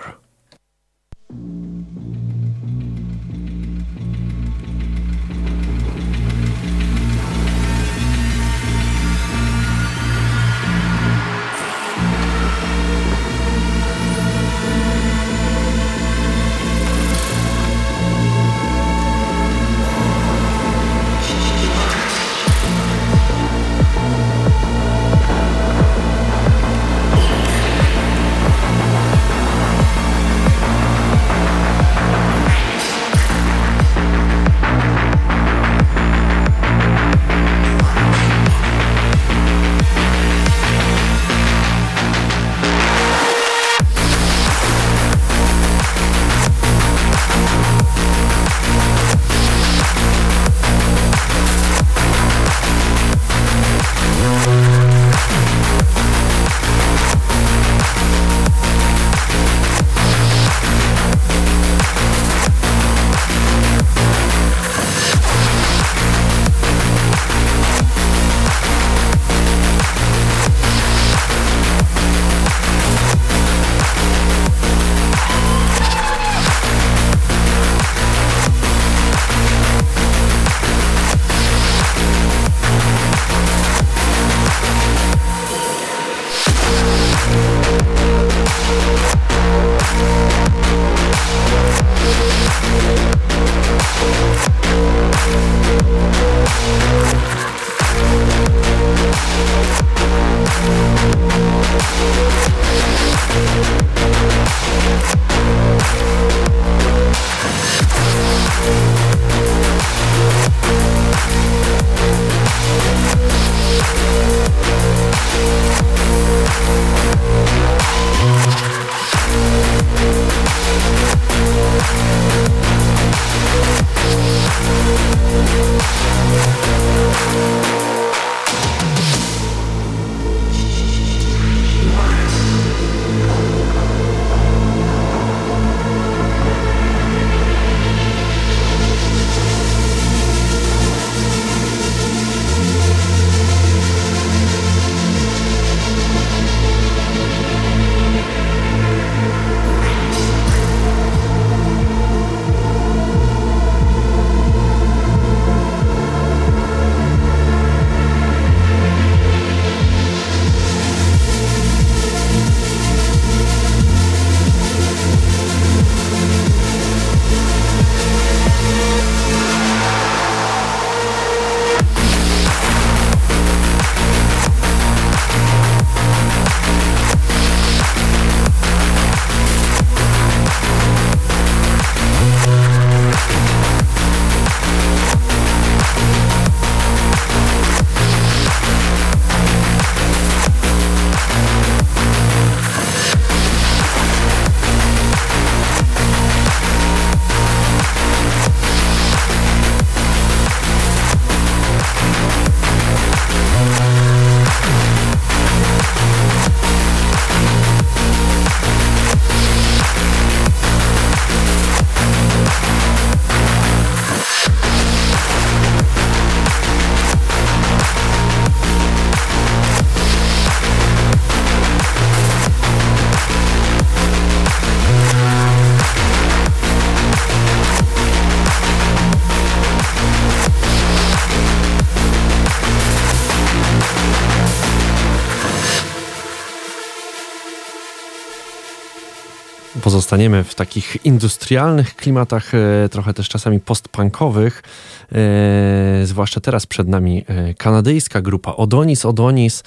Pozostaniemy 240.14 240.44
w 240.44 240.56
takich 240.56 241.06
industrialnych 241.06 241.96
klimatach, 241.96 242.52
e, 242.54 242.90
trochę 242.90 243.14
też 243.14 243.30
czasami 243.30 243.60
postpunkowych. 243.60 244.64
E, 245.12 246.06
zwłaszcza 246.06 246.42
teraz 246.42 246.66
przed 246.66 246.88
nami 246.88 247.26
e, 247.28 247.54
kanadyjska 247.54 248.22
grupa 248.22 248.52
Odonis 248.56 249.06
Odonis, 249.06 249.64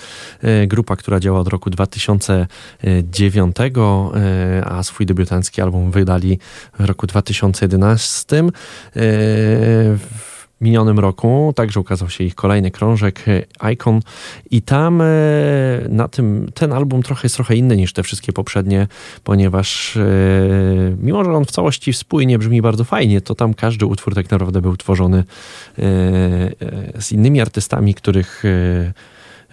grupa, 0.66 0.96
która 0.96 1.20
działa 1.20 1.40
od 1.40 1.48
roku 1.48 1.70
2009, 1.70 3.56
a 4.64 4.82
swój 4.82 5.06
debiutancki 5.06 5.62
album 5.62 5.90
wydali 5.90 6.38
w 6.78 6.84
roku 6.84 7.06
2011 7.06 8.42
minionym 10.60 10.98
roku 10.98 11.52
także 11.56 11.80
ukazał 11.80 12.10
się 12.10 12.24
ich 12.24 12.34
kolejny 12.34 12.70
krążek 12.70 13.24
e, 13.28 13.72
Icon. 13.72 14.00
I 14.50 14.62
tam 14.62 15.00
e, 15.00 15.04
na 15.88 16.08
tym 16.08 16.48
ten 16.54 16.72
album 16.72 17.02
trochę 17.02 17.20
jest 17.24 17.34
trochę 17.34 17.56
inny 17.56 17.76
niż 17.76 17.92
te 17.92 18.02
wszystkie 18.02 18.32
poprzednie, 18.32 18.86
ponieważ 19.24 19.96
e, 19.96 20.00
mimo, 21.02 21.24
że 21.24 21.32
on 21.32 21.44
w 21.44 21.50
całości 21.50 21.92
spójnie 21.92 22.38
brzmi 22.38 22.62
bardzo 22.62 22.84
fajnie, 22.84 23.20
to 23.20 23.34
tam 23.34 23.54
każdy 23.54 23.86
utwór 23.86 24.14
tak 24.14 24.30
naprawdę 24.30 24.62
był 24.62 24.76
tworzony 24.76 25.24
z 26.98 27.12
innymi 27.12 27.40
artystami, 27.40 27.94
których 27.94 28.42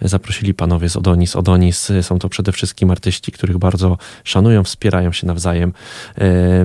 zaprosili 0.02 0.54
panowie 0.54 0.88
z 0.88 0.96
Odonis. 0.96 1.36
Odonis 1.36 1.92
są 2.02 2.18
to 2.18 2.28
przede 2.28 2.52
wszystkim 2.52 2.90
artyści, 2.90 3.32
których 3.32 3.58
bardzo 3.58 3.98
szanują, 4.24 4.64
wspierają 4.64 5.12
się 5.12 5.26
nawzajem. 5.26 5.72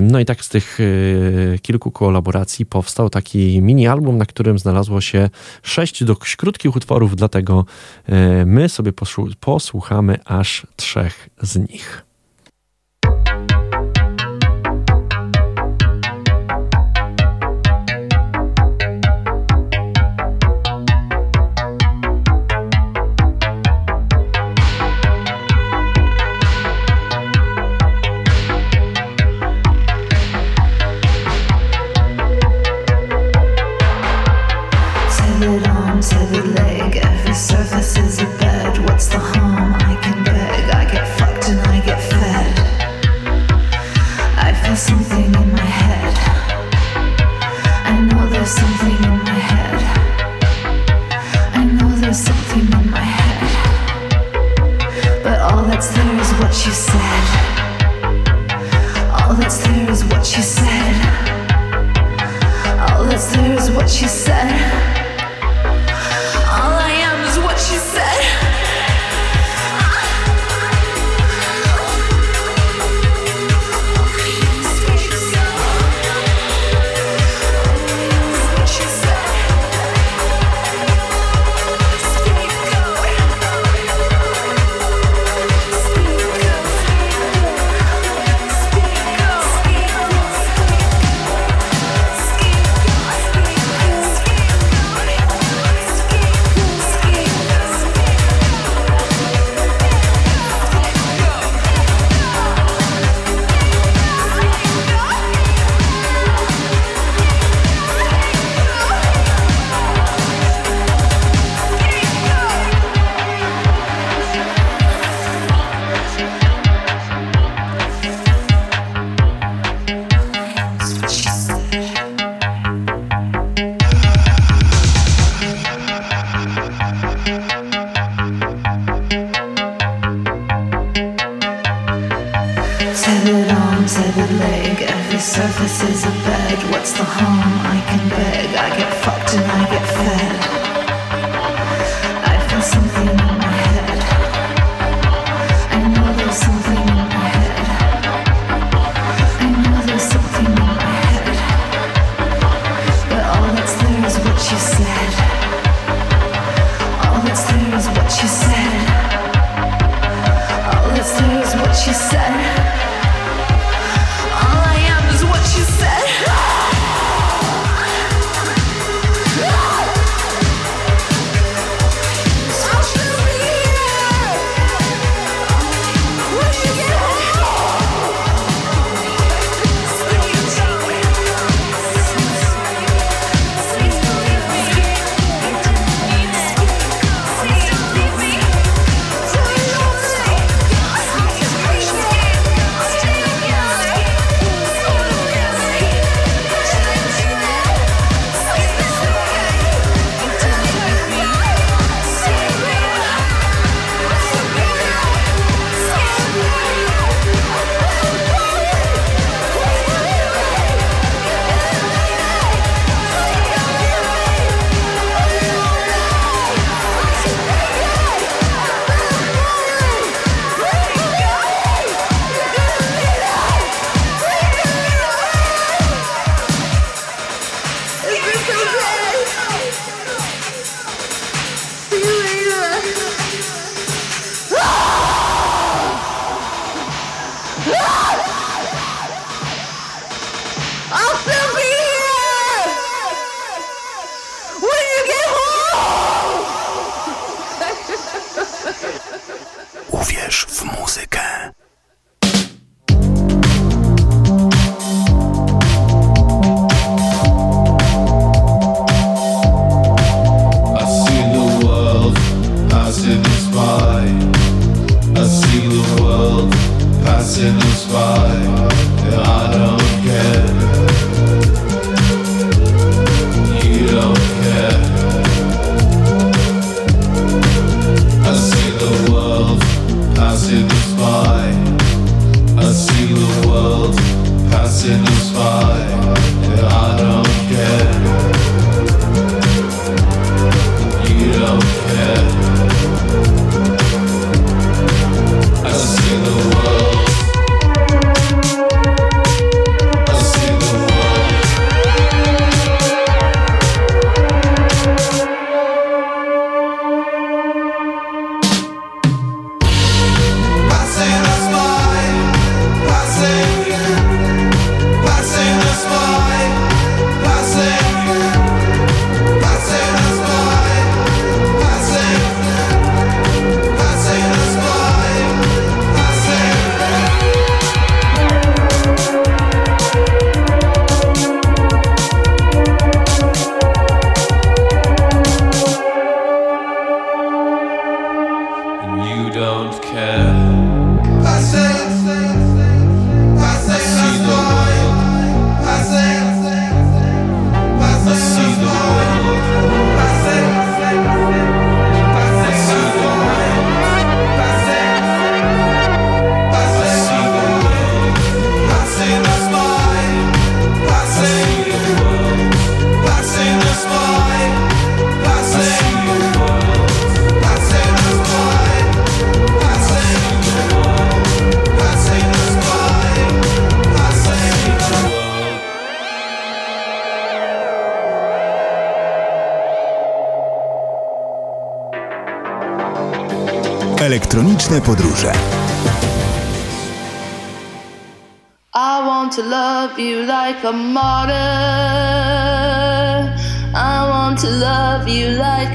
No 0.00 0.20
i 0.20 0.24
tak 0.24 0.44
z 0.44 0.48
tych 0.48 0.78
e, 0.80 1.58
kilku 1.58 1.90
kolaboracji 1.90 2.66
powstał 2.66 3.10
taki 3.10 3.62
mini 3.62 3.86
album, 3.88 4.18
na 4.18 4.26
którym 4.26 4.58
znalazło 4.58 5.00
się 5.00 5.30
sześć 5.62 6.04
dość 6.04 6.36
krótkich 6.36 6.76
utworów, 6.76 7.16
dlatego 7.16 7.64
e, 8.06 8.46
my 8.46 8.68
sobie 8.68 8.92
posłuchamy 9.40 10.18
aż 10.24 10.66
trzech 10.76 11.28
z 11.42 11.56
nich. 11.56 12.09
what 56.40 56.66
you 56.66 56.72
said. 56.72 57.24
All 59.12 59.34
that's 59.34 59.58
there 59.58 59.90
is 59.90 60.04
what 60.04 60.24
you 60.36 60.42
said. 60.42 60.96
All 62.88 63.04
that's 63.04 63.36
there 63.36 63.58
is 63.58 63.70
what 63.70 64.00
you 64.00 64.08
said. 64.08 64.99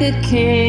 A 0.05 0.11
king. 0.21 0.64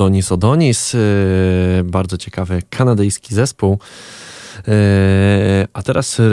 To 0.00 0.04
było 0.04 0.10
Donis 0.10 0.32
Odonis, 0.32 0.92
yy, 0.92 1.00
bardzo 1.84 2.18
ciekawy 2.18 2.62
kanadyjski 2.70 3.34
zespół. 3.34 3.78
Yy, 4.56 4.72
A 5.72 5.82
teraz 5.82 6.18
yy, 6.18 6.24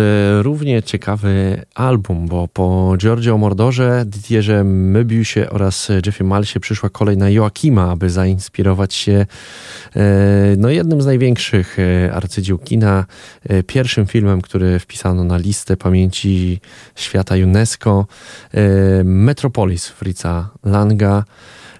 równie 0.44 0.84
ciekawy 0.84 1.65
album, 1.76 2.27
bo 2.27 2.48
po 2.48 2.94
Giorgio 2.98 3.38
Mordorze, 3.38 4.03
Didierze 4.06 4.64
Möbiusie 4.64 5.49
oraz 5.49 5.91
Jeffie 6.06 6.23
Malsie 6.23 6.60
przyszła 6.60 6.89
kolej 6.89 7.18
na 7.18 7.30
Joakima, 7.30 7.91
aby 7.91 8.10
zainspirować 8.10 8.94
się 8.94 9.26
no, 10.57 10.69
jednym 10.69 11.02
z 11.02 11.06
największych 11.06 11.77
arcydzieł 12.14 12.57
kina, 12.57 13.06
pierwszym 13.68 14.06
filmem, 14.06 14.41
który 14.41 14.80
wpisano 14.80 15.23
na 15.23 15.38
listę 15.38 15.77
pamięci 15.77 16.60
świata 16.95 17.35
UNESCO, 17.35 18.06
Metropolis 19.03 19.88
Fritza 19.88 20.49
Langa. 20.64 21.23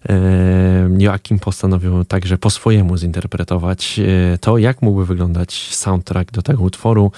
E, 0.10 0.90
Joachim 0.98 1.40
postanowił 1.40 2.06
także 2.06 2.38
po 2.38 2.50
swojemu 2.50 2.98
zinterpretować 2.98 4.00
e, 4.00 4.38
to, 4.38 4.58
jak 4.58 4.82
mógłby 4.82 5.06
wyglądać 5.06 5.76
soundtrack 5.76 6.32
do 6.32 6.42
tego 6.42 6.64
utworu. 6.64 7.12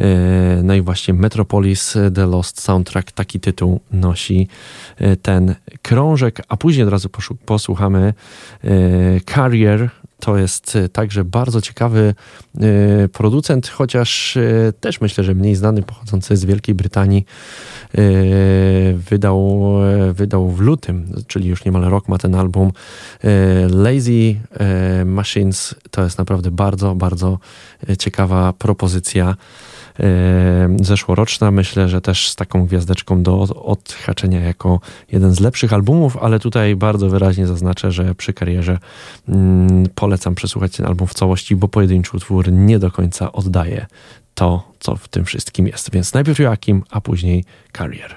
E, 0.00 0.62
No 0.62 0.74
i 0.74 0.82
właśnie 0.82 1.14
Metropolis 1.14 1.98
The 2.14 2.26
Lost 2.26 2.60
Soundtrack, 2.60 3.12
taki 3.12 3.40
tytuł 3.40 3.80
nosi 3.92 4.48
e, 4.98 5.16
ten 5.16 5.54
krążek, 5.82 6.42
a 6.48 6.56
później 6.56 6.86
od 6.86 6.92
razu 6.92 7.08
posłuchamy 7.46 8.14
e, 8.64 8.70
Carrier. 9.20 9.90
To 10.20 10.36
jest 10.36 10.76
e, 10.76 10.88
także 10.88 11.24
bardzo 11.24 11.60
ciekawy 11.60 12.14
e, 12.54 13.08
producent, 13.08 13.68
chociaż 13.68 14.36
e, 14.36 14.72
też 14.80 15.00
myślę, 15.00 15.24
że 15.24 15.34
mniej 15.34 15.54
znany, 15.54 15.82
pochodzący 15.82 16.36
z 16.36 16.44
Wielkiej 16.44 16.74
Brytanii. 16.74 17.24
Wydał, 19.10 19.72
wydał 20.12 20.50
w 20.50 20.60
lutym, 20.60 21.22
czyli 21.26 21.48
już 21.48 21.64
niemal 21.64 21.82
rok 21.82 22.08
ma 22.08 22.18
ten 22.18 22.34
album. 22.34 22.72
Lazy 23.70 24.36
Machines 25.04 25.74
to 25.90 26.04
jest 26.04 26.18
naprawdę 26.18 26.50
bardzo, 26.50 26.94
bardzo 26.94 27.38
ciekawa 27.98 28.52
propozycja 28.52 29.36
zeszłoroczna. 30.80 31.50
Myślę, 31.50 31.88
że 31.88 32.00
też 32.00 32.30
z 32.30 32.36
taką 32.36 32.66
gwiazdeczką 32.66 33.22
do 33.22 33.40
odhaczenia 33.64 34.40
jako 34.40 34.80
jeden 35.12 35.32
z 35.34 35.40
lepszych 35.40 35.72
albumów, 35.72 36.16
ale 36.16 36.40
tutaj 36.40 36.76
bardzo 36.76 37.08
wyraźnie 37.08 37.46
zaznaczę, 37.46 37.92
że 37.92 38.14
przy 38.14 38.32
karierze 38.32 38.78
mm, 39.28 39.86
polecam 39.94 40.34
przesłuchać 40.34 40.76
ten 40.76 40.86
album 40.86 41.08
w 41.08 41.14
całości, 41.14 41.56
bo 41.56 41.68
pojedynczy 41.68 42.16
utwór 42.16 42.52
nie 42.52 42.78
do 42.78 42.90
końca 42.90 43.32
oddaje 43.32 43.86
to, 44.34 44.72
co 44.80 44.96
w 44.96 45.08
tym 45.08 45.24
wszystkim 45.24 45.66
jest. 45.66 45.90
Więc 45.90 46.14
najpierw 46.14 46.38
Joachim, 46.38 46.82
a 46.90 47.00
później 47.00 47.44
Carrier. 47.72 48.16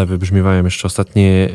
tle 0.00 0.06
wybrzmiewają 0.06 0.64
jeszcze 0.64 0.86
ostatnie 0.86 1.48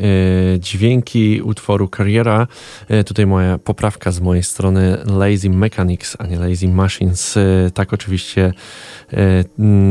e, 0.54 0.60
dźwięki 0.60 1.42
utworu 1.42 1.88
Kariera. 1.88 2.46
E, 2.88 3.04
tutaj 3.04 3.26
moja 3.26 3.58
poprawka 3.58 4.12
z 4.12 4.20
mojej 4.20 4.42
strony 4.42 4.98
Lazy 5.06 5.50
Mechanics, 5.50 6.16
a 6.18 6.26
nie 6.26 6.38
Lazy 6.38 6.68
Machines. 6.68 7.36
E, 7.36 7.70
tak 7.70 7.92
oczywiście 7.92 8.52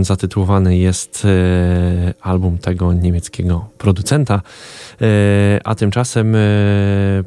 zatytułowany 0.01 0.77
jest 0.77 1.27
album 2.21 2.57
tego 2.57 2.93
niemieckiego 2.93 3.69
producenta. 3.77 4.41
A 5.63 5.75
tymczasem 5.75 6.35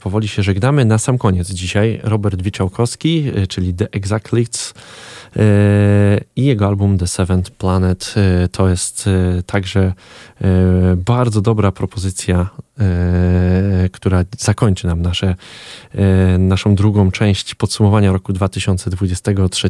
powoli 0.00 0.28
się 0.28 0.42
żegnamy. 0.42 0.84
Na 0.84 0.98
sam 0.98 1.18
koniec 1.18 1.50
dzisiaj 1.50 2.00
Robert 2.02 2.42
Wiczałkowski, 2.42 3.32
czyli 3.48 3.74
The 3.74 3.90
Exactlists 3.92 4.74
i 6.36 6.44
jego 6.44 6.66
album 6.66 6.98
The 6.98 7.06
Seventh 7.06 7.50
Planet. 7.50 8.14
To 8.52 8.68
jest 8.68 9.09
także 9.46 9.92
bardzo 10.96 11.40
dobra 11.40 11.72
propozycja 11.72 12.50
E, 12.80 13.88
która 13.92 14.24
zakończy 14.38 14.86
nam 14.86 15.02
nasze, 15.02 15.34
e, 15.94 16.38
naszą 16.38 16.74
drugą 16.74 17.10
część 17.10 17.55
podsumowania 17.55 18.12
roku 18.12 18.32
2023. 18.32 19.68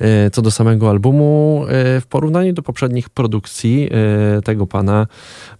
E, 0.00 0.30
co 0.30 0.42
do 0.42 0.50
samego 0.50 0.90
albumu, 0.90 1.64
w 2.00 2.02
porównaniu 2.08 2.52
do 2.52 2.62
poprzednich 2.62 3.10
produkcji 3.10 3.90
tego 4.44 4.66
pana, 4.66 5.06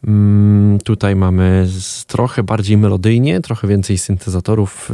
mm, 0.07 0.79
tutaj 0.79 1.17
mamy 1.17 1.69
trochę 2.07 2.43
bardziej 2.43 2.77
melodyjnie, 2.77 3.41
trochę 3.41 3.69
więcej 3.69 3.99
syntezatorów. 3.99 4.91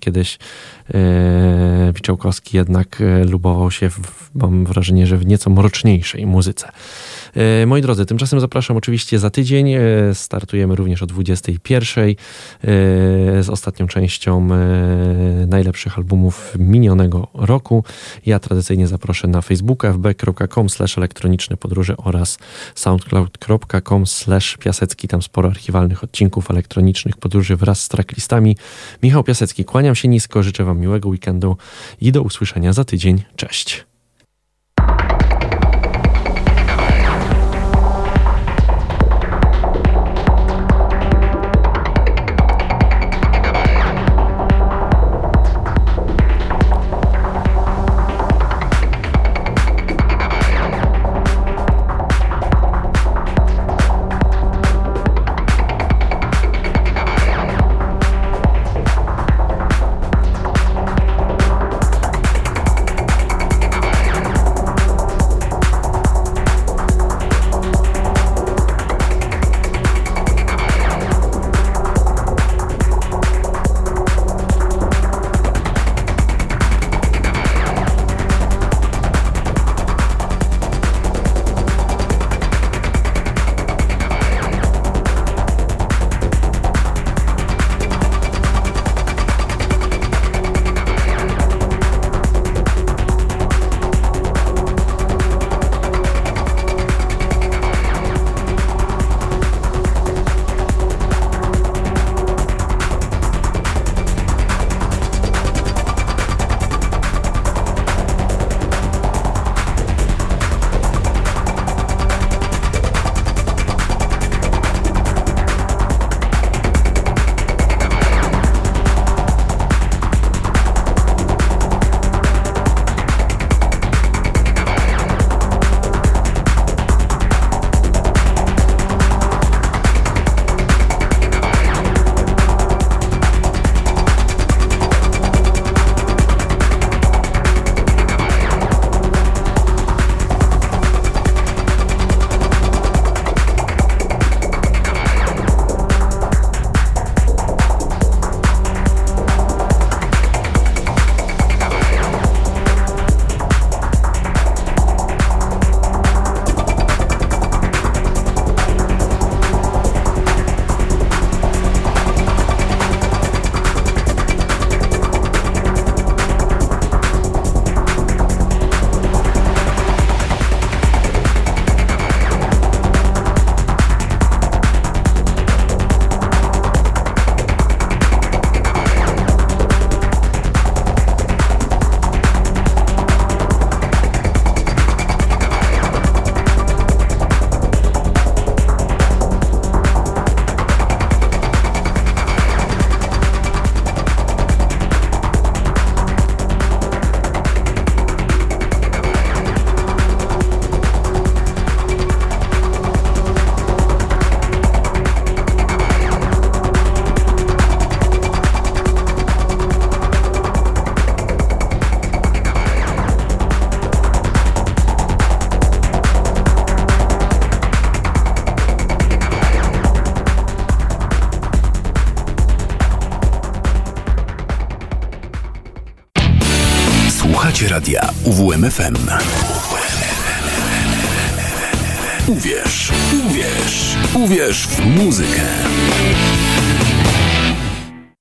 Kiedyś 0.00 0.38
Wiczałkowski 1.94 2.56
jednak 2.56 3.02
lubował 3.26 3.70
się, 3.70 3.90
w, 3.90 4.30
mam 4.34 4.64
wrażenie, 4.64 5.06
że 5.06 5.16
w 5.16 5.26
nieco 5.26 5.50
mroczniejszej 5.50 6.26
muzyce. 6.26 6.68
Moi 7.66 7.82
drodzy, 7.82 8.06
tymczasem 8.06 8.40
zapraszam 8.40 8.76
oczywiście 8.76 9.18
za 9.18 9.30
tydzień. 9.30 9.74
Startujemy 10.14 10.76
również 10.76 11.02
o 11.02 11.06
21 11.06 12.08
e, 12.08 12.14
z 13.42 13.48
ostatnią 13.48 13.86
częścią 13.86 14.48
e, 14.52 15.46
najlepszych 15.46 15.98
albumów 15.98 16.54
minionego 16.58 17.28
roku. 17.34 17.84
Ja 18.26 18.38
tradycyjnie 18.38 18.86
zaproszę 18.86 19.28
na 19.28 19.42
Facebooka 19.42 19.92
fb.com 19.92 20.68
slash 20.68 20.98
elektroniczne 20.98 21.56
podróże 21.56 21.96
oraz 21.96 22.38
soundcloud.com 22.74 24.06
slash 24.06 24.56
piasecki. 24.56 25.08
Tam 25.08 25.22
sporo 25.22 25.48
archiwalnych 25.48 26.04
odcinków 26.04 26.50
elektronicznych 26.50 27.16
podróży 27.16 27.56
wraz 27.56 27.80
z 27.80 27.88
tracklistami. 27.88 28.56
Michał 29.02 29.24
Piasecki, 29.24 29.64
kłaniam 29.64 29.94
się 29.94 30.08
nisko, 30.08 30.42
życzę 30.42 30.64
Wam 30.64 30.77
miłego 30.78 31.08
weekendu 31.08 31.56
i 32.00 32.12
do 32.12 32.22
usłyszenia 32.22 32.72
za 32.72 32.84
tydzień. 32.84 33.22
Cześć. 33.36 33.86